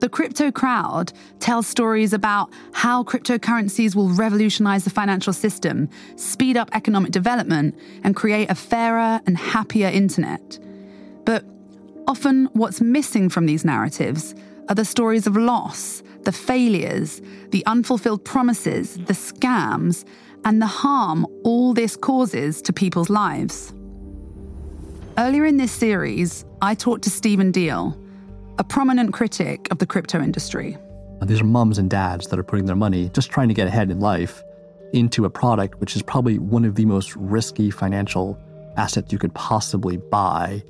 The 0.01 0.09
crypto 0.09 0.51
crowd 0.51 1.13
tells 1.41 1.67
stories 1.67 2.13
about 2.13 2.51
how 2.73 3.05
cryptocurrencies 3.05 3.95
will 3.95 4.09
revolutionize 4.09 4.85
the 4.85 4.91
financial 4.91 5.33
system, 5.33 5.89
speed 6.17 6.57
up 6.57 6.69
economic 6.73 7.11
development, 7.11 7.75
and 8.03 8.15
create 8.15 8.51
a 8.51 8.55
fairer 8.55 9.21
and 9.27 9.39
happier 9.39 9.89
internet. 9.89 10.59
But 11.25 11.45
Often, 12.07 12.51
what's 12.53 12.81
missing 12.81 13.31
from 13.31 13.47
these 13.47 13.65
narratives 13.65 14.35
are 14.69 14.75
the 14.75 14.85
stories 14.85 15.27
of 15.27 15.37
loss, 15.37 16.03
the 16.23 16.33
failures, 16.33 17.23
the 17.51 17.65
unfulfilled 17.67 18.25
promises, 18.25 18.95
the 18.95 19.15
scams, 19.15 20.05
and 20.45 20.61
the 20.61 20.67
harm 20.67 21.27
all 21.45 21.73
this 21.73 21.97
causes 21.97 22.61
to 22.63 22.73
people's 22.73 23.09
lives. 23.09 23.73
Earlier 25.17 25.47
in 25.47 25.57
this 25.57 25.73
series, 25.73 26.45
I 26.61 26.75
talked 26.75 27.05
to 27.05 27.11
Stephen 27.11 27.53
Diehl, 27.53 27.97
a 28.59 28.65
prominent 28.65 29.13
critic 29.13 29.69
of 29.71 29.79
the 29.79 29.87
crypto 29.87 30.21
industry. 30.23 30.77
These 31.23 31.41
are 31.41 31.45
moms 31.45 31.79
and 31.79 31.89
dads 31.89 32.29
that 32.29 32.39
are 32.39 32.45
putting 32.45 32.67
their 32.67 32.77
money, 32.77 33.11
just 33.15 33.31
trying 33.31 33.49
to 33.49 33.55
get 33.55 33.67
ahead 33.67 33.91
in 33.91 34.01
life, 34.01 34.43
into 34.93 35.25
a 35.25 35.31
product 35.31 35.81
which 35.81 35.97
is 35.97 36.03
probably 36.03 36.39
one 36.39 36.65
of 36.65 36.75
the 36.75 36.85
most 36.85 37.17
risky 37.17 37.71
financial 37.71 38.39
assets 38.77 39.13
you 39.13 39.19
could 39.19 39.35
possibly 39.35 39.97
buy 39.97 40.63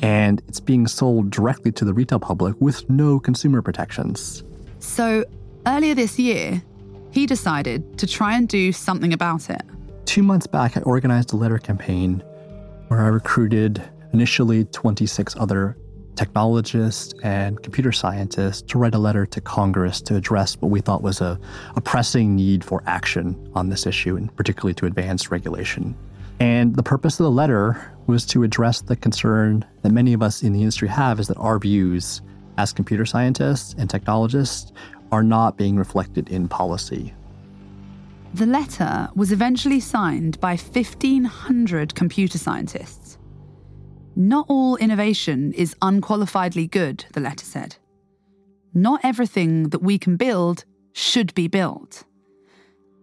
and 0.00 0.42
it's 0.48 0.60
being 0.60 0.86
sold 0.86 1.30
directly 1.30 1.70
to 1.72 1.84
the 1.84 1.92
retail 1.92 2.18
public 2.18 2.54
with 2.60 2.88
no 2.88 3.20
consumer 3.20 3.60
protections. 3.60 4.42
So, 4.78 5.24
earlier 5.66 5.94
this 5.94 6.18
year, 6.18 6.62
he 7.10 7.26
decided 7.26 7.98
to 7.98 8.06
try 8.06 8.36
and 8.36 8.48
do 8.48 8.72
something 8.72 9.12
about 9.12 9.50
it. 9.50 9.62
Two 10.06 10.22
months 10.22 10.46
back, 10.46 10.76
I 10.76 10.80
organized 10.80 11.32
a 11.32 11.36
letter 11.36 11.58
campaign 11.58 12.22
where 12.88 13.00
I 13.00 13.08
recruited 13.08 13.82
initially 14.12 14.64
26 14.66 15.36
other 15.36 15.76
technologists 16.16 17.14
and 17.22 17.62
computer 17.62 17.92
scientists 17.92 18.62
to 18.62 18.78
write 18.78 18.94
a 18.94 18.98
letter 18.98 19.26
to 19.26 19.40
Congress 19.40 20.00
to 20.02 20.16
address 20.16 20.54
what 20.60 20.70
we 20.70 20.80
thought 20.80 21.02
was 21.02 21.20
a, 21.20 21.38
a 21.76 21.80
pressing 21.80 22.36
need 22.36 22.64
for 22.64 22.82
action 22.86 23.50
on 23.54 23.68
this 23.68 23.86
issue, 23.86 24.16
and 24.16 24.34
particularly 24.36 24.74
to 24.74 24.86
advance 24.86 25.30
regulation. 25.30 25.96
And 26.40 26.74
the 26.74 26.82
purpose 26.82 27.20
of 27.20 27.24
the 27.24 27.30
letter 27.30 27.92
was 28.06 28.26
to 28.26 28.42
address 28.42 28.80
the 28.80 28.96
concern 28.96 29.64
that 29.82 29.92
many 29.92 30.12
of 30.12 30.22
us 30.22 30.42
in 30.42 30.52
the 30.52 30.60
industry 30.60 30.88
have 30.88 31.20
is 31.20 31.28
that 31.28 31.36
our 31.38 31.58
views 31.58 32.20
as 32.58 32.72
computer 32.72 33.06
scientists 33.06 33.74
and 33.78 33.88
technologists 33.88 34.72
are 35.10 35.22
not 35.22 35.56
being 35.56 35.76
reflected 35.76 36.28
in 36.30 36.48
policy. 36.48 37.14
The 38.34 38.46
letter 38.46 39.10
was 39.14 39.30
eventually 39.30 39.78
signed 39.78 40.40
by 40.40 40.56
1,500 40.56 41.94
computer 41.94 42.38
scientists. 42.38 43.01
Not 44.14 44.46
all 44.48 44.76
innovation 44.76 45.52
is 45.52 45.74
unqualifiedly 45.80 46.70
good, 46.70 47.04
the 47.12 47.20
letter 47.20 47.44
said. 47.44 47.76
Not 48.74 49.00
everything 49.02 49.70
that 49.70 49.82
we 49.82 49.98
can 49.98 50.16
build 50.16 50.64
should 50.92 51.34
be 51.34 51.48
built. 51.48 52.04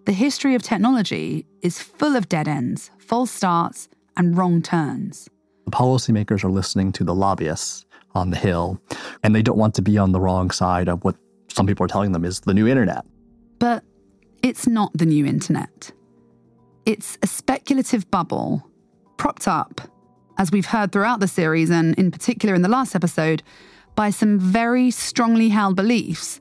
The 0.06 0.12
history 0.12 0.56
of 0.56 0.64
technology 0.64 1.46
is 1.62 1.82
full 1.82 2.16
of 2.16 2.30
dead 2.30 2.48
ends, 2.48 2.92
false 3.00 3.32
starts, 3.32 3.90
and 4.18 4.38
wrong 4.38 4.62
turns. 4.62 5.30
The 5.66 5.72
policymakers 5.72 6.44
are 6.44 6.52
listening 6.52 6.92
to 6.94 7.04
the 7.04 7.14
lobbyists 7.14 7.86
on 8.16 8.32
the 8.32 8.38
Hill, 8.38 8.82
and 9.24 9.36
they 9.36 9.42
don't 9.42 9.58
want 9.58 9.76
to 9.76 9.82
be 9.82 9.98
on 9.98 10.12
the 10.12 10.20
wrong 10.20 10.52
side 10.52 10.90
of 10.90 11.04
what 11.04 11.16
some 11.48 11.68
people 11.68 11.84
are 11.86 11.88
telling 11.88 12.12
them 12.12 12.26
is 12.26 12.40
the 12.40 12.54
new 12.54 12.68
internet. 12.68 13.06
But 13.60 13.84
it's 14.42 14.68
not 14.68 14.92
the 14.94 15.06
new 15.06 15.26
internet. 15.26 15.92
It's 16.86 17.18
a 17.22 17.28
speculative 17.28 18.10
bubble 18.10 18.66
propped 19.18 19.48
up, 19.48 19.82
as 20.40 20.52
we've 20.52 20.66
heard 20.66 20.92
throughout 20.92 21.20
the 21.20 21.28
series, 21.28 21.70
and 21.70 21.94
in 22.00 22.10
particular 22.10 22.56
in 22.56 22.62
the 22.62 22.70
last 22.70 22.96
episode, 22.96 23.44
by 23.96 24.10
some 24.10 24.40
very 24.40 24.90
strongly 24.90 25.50
held 25.50 25.76
beliefs 25.76 26.40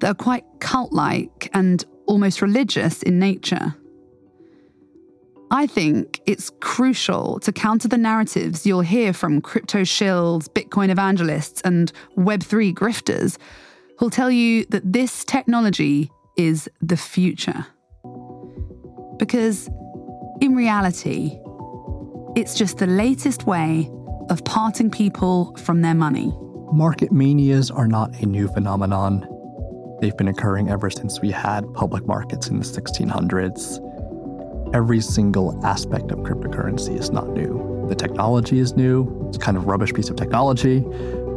that 0.00 0.10
are 0.10 0.14
quite 0.14 0.44
cult 0.60 0.92
like 0.92 1.50
and 1.54 1.84
almost 2.06 2.42
religious 2.42 3.02
in 3.02 3.18
nature. 3.18 3.74
I 5.50 5.66
think 5.66 6.20
it's 6.26 6.50
crucial 6.60 7.40
to 7.40 7.50
counter 7.50 7.88
the 7.88 7.96
narratives 7.96 8.66
you'll 8.66 8.82
hear 8.82 9.14
from 9.14 9.40
crypto 9.40 9.78
shills, 9.78 10.46
Bitcoin 10.46 10.90
evangelists, 10.90 11.62
and 11.62 11.90
Web3 12.18 12.74
grifters 12.74 13.38
who'll 13.98 14.10
tell 14.10 14.30
you 14.30 14.66
that 14.66 14.92
this 14.92 15.24
technology 15.24 16.10
is 16.36 16.68
the 16.82 16.98
future. 16.98 17.66
Because 19.16 19.70
in 20.42 20.54
reality, 20.54 21.38
it's 22.38 22.54
just 22.54 22.78
the 22.78 22.86
latest 22.86 23.46
way 23.46 23.90
of 24.30 24.44
parting 24.44 24.88
people 24.88 25.52
from 25.56 25.82
their 25.82 25.94
money. 25.94 26.32
Market 26.72 27.10
manias 27.10 27.68
are 27.68 27.88
not 27.88 28.14
a 28.20 28.26
new 28.26 28.46
phenomenon. 28.46 29.26
They've 30.00 30.16
been 30.16 30.28
occurring 30.28 30.70
ever 30.70 30.88
since 30.88 31.20
we 31.20 31.32
had 31.32 31.64
public 31.74 32.06
markets 32.06 32.46
in 32.46 32.60
the 32.60 32.64
1600s. 32.64 33.84
Every 34.72 35.00
single 35.00 35.58
aspect 35.66 36.12
of 36.12 36.20
cryptocurrency 36.20 36.96
is 36.96 37.10
not 37.10 37.28
new. 37.30 37.86
The 37.88 37.96
technology 37.96 38.60
is 38.60 38.76
new, 38.76 39.26
it's 39.26 39.36
a 39.36 39.40
kind 39.40 39.56
of 39.56 39.66
rubbish 39.66 39.92
piece 39.92 40.08
of 40.08 40.14
technology, 40.14 40.78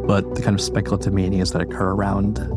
but 0.05 0.35
the 0.35 0.43
kind 0.43 0.53
of 0.53 0.61
speculative 0.61 1.13
manias 1.13 1.51
that 1.53 1.63
occur 1.63 1.93
around 1.93 2.47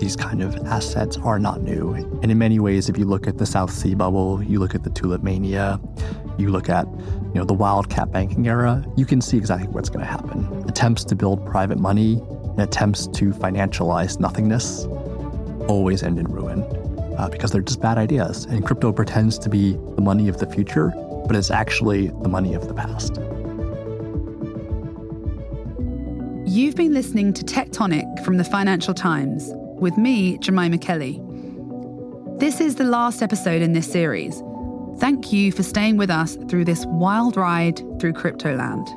these 0.00 0.16
kind 0.16 0.42
of 0.42 0.56
assets 0.66 1.18
are 1.18 1.38
not 1.38 1.62
new. 1.62 1.94
And 1.94 2.32
in 2.32 2.38
many 2.38 2.58
ways, 2.58 2.88
if 2.88 2.98
you 2.98 3.04
look 3.04 3.28
at 3.28 3.38
the 3.38 3.46
South 3.46 3.70
Sea 3.70 3.94
bubble, 3.94 4.42
you 4.42 4.58
look 4.58 4.74
at 4.74 4.82
the 4.82 4.90
tulip 4.90 5.22
mania, 5.22 5.78
you 6.38 6.50
look 6.50 6.68
at 6.68 6.86
you 6.86 7.34
know 7.34 7.44
the 7.44 7.54
wildcat 7.54 8.12
banking 8.12 8.46
era, 8.46 8.84
you 8.96 9.06
can 9.06 9.20
see 9.20 9.36
exactly 9.36 9.68
what's 9.68 9.88
going 9.88 10.04
to 10.04 10.10
happen. 10.10 10.64
Attempts 10.68 11.04
to 11.04 11.16
build 11.16 11.44
private 11.46 11.78
money 11.78 12.22
and 12.42 12.60
attempts 12.60 13.06
to 13.08 13.30
financialize 13.30 14.18
nothingness 14.20 14.86
always 15.68 16.02
end 16.02 16.18
in 16.18 16.26
ruin 16.26 16.62
uh, 17.18 17.28
because 17.30 17.50
they're 17.50 17.62
just 17.62 17.80
bad 17.80 17.98
ideas. 17.98 18.44
And 18.46 18.64
crypto 18.64 18.92
pretends 18.92 19.38
to 19.40 19.48
be 19.48 19.72
the 19.94 20.02
money 20.02 20.28
of 20.28 20.38
the 20.38 20.46
future, 20.46 20.92
but 21.26 21.36
it's 21.36 21.50
actually 21.50 22.08
the 22.22 22.28
money 22.28 22.54
of 22.54 22.68
the 22.68 22.74
past. 22.74 23.16
You've 26.48 26.76
been 26.76 26.94
listening 26.94 27.32
to 27.34 27.44
Tectonic 27.44 28.24
from 28.24 28.36
the 28.36 28.44
Financial 28.44 28.94
Times 28.94 29.50
with 29.78 29.98
me, 29.98 30.38
Jemima 30.38 30.78
Kelly. 30.78 31.20
This 32.38 32.60
is 32.60 32.76
the 32.76 32.84
last 32.84 33.22
episode 33.22 33.62
in 33.62 33.72
this 33.72 33.90
series. 33.90 34.42
Thank 34.98 35.32
you 35.32 35.52
for 35.52 35.62
staying 35.62 35.98
with 35.98 36.10
us 36.10 36.36
through 36.48 36.64
this 36.64 36.86
wild 36.86 37.36
ride 37.36 37.78
through 38.00 38.14
Cryptoland. 38.14 38.88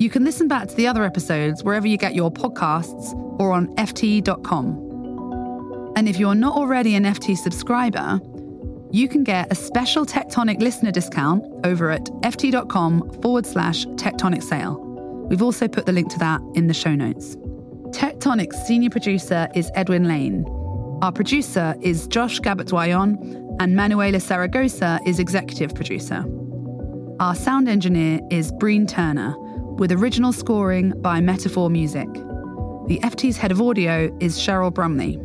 You 0.00 0.10
can 0.10 0.24
listen 0.24 0.48
back 0.48 0.68
to 0.68 0.74
the 0.74 0.86
other 0.86 1.04
episodes 1.04 1.62
wherever 1.64 1.86
you 1.86 1.96
get 1.96 2.14
your 2.14 2.30
podcasts 2.30 3.14
or 3.40 3.52
on 3.52 3.68
FT.com. 3.76 4.82
And 5.96 6.08
if 6.08 6.18
you're 6.18 6.34
not 6.34 6.56
already 6.56 6.94
an 6.96 7.04
FT 7.04 7.36
subscriber, 7.38 8.20
you 8.90 9.08
can 9.08 9.24
get 9.24 9.50
a 9.50 9.54
special 9.54 10.04
Tectonic 10.04 10.60
listener 10.60 10.90
discount 10.90 11.44
over 11.64 11.90
at 11.90 12.04
ft.com 12.22 13.20
forward 13.22 13.46
slash 13.46 13.86
tectonic 13.86 14.42
sale. 14.42 14.78
We've 15.28 15.42
also 15.42 15.68
put 15.68 15.86
the 15.86 15.92
link 15.92 16.10
to 16.12 16.18
that 16.18 16.40
in 16.54 16.66
the 16.66 16.74
show 16.74 16.94
notes. 16.94 17.36
Tectonic's 17.92 18.56
senior 18.66 18.90
producer 18.90 19.48
is 19.54 19.70
Edwin 19.74 20.06
Lane. 20.08 20.44
Our 21.02 21.12
producer 21.12 21.74
is 21.80 22.06
Josh 22.06 22.40
Gabert-Doyon, 22.40 23.45
and 23.58 23.74
Manuela 23.74 24.18
Saragosa 24.18 25.00
is 25.06 25.18
executive 25.18 25.74
producer. 25.74 26.24
Our 27.20 27.34
sound 27.34 27.68
engineer 27.68 28.20
is 28.30 28.52
Breen 28.52 28.86
Turner, 28.86 29.34
with 29.78 29.92
original 29.92 30.32
scoring 30.32 30.92
by 31.00 31.20
Metaphor 31.20 31.70
Music. 31.70 32.12
The 32.88 33.00
FT's 33.02 33.36
head 33.36 33.52
of 33.52 33.60
audio 33.60 34.16
is 34.20 34.38
Cheryl 34.38 34.72
Brumley. 34.72 35.18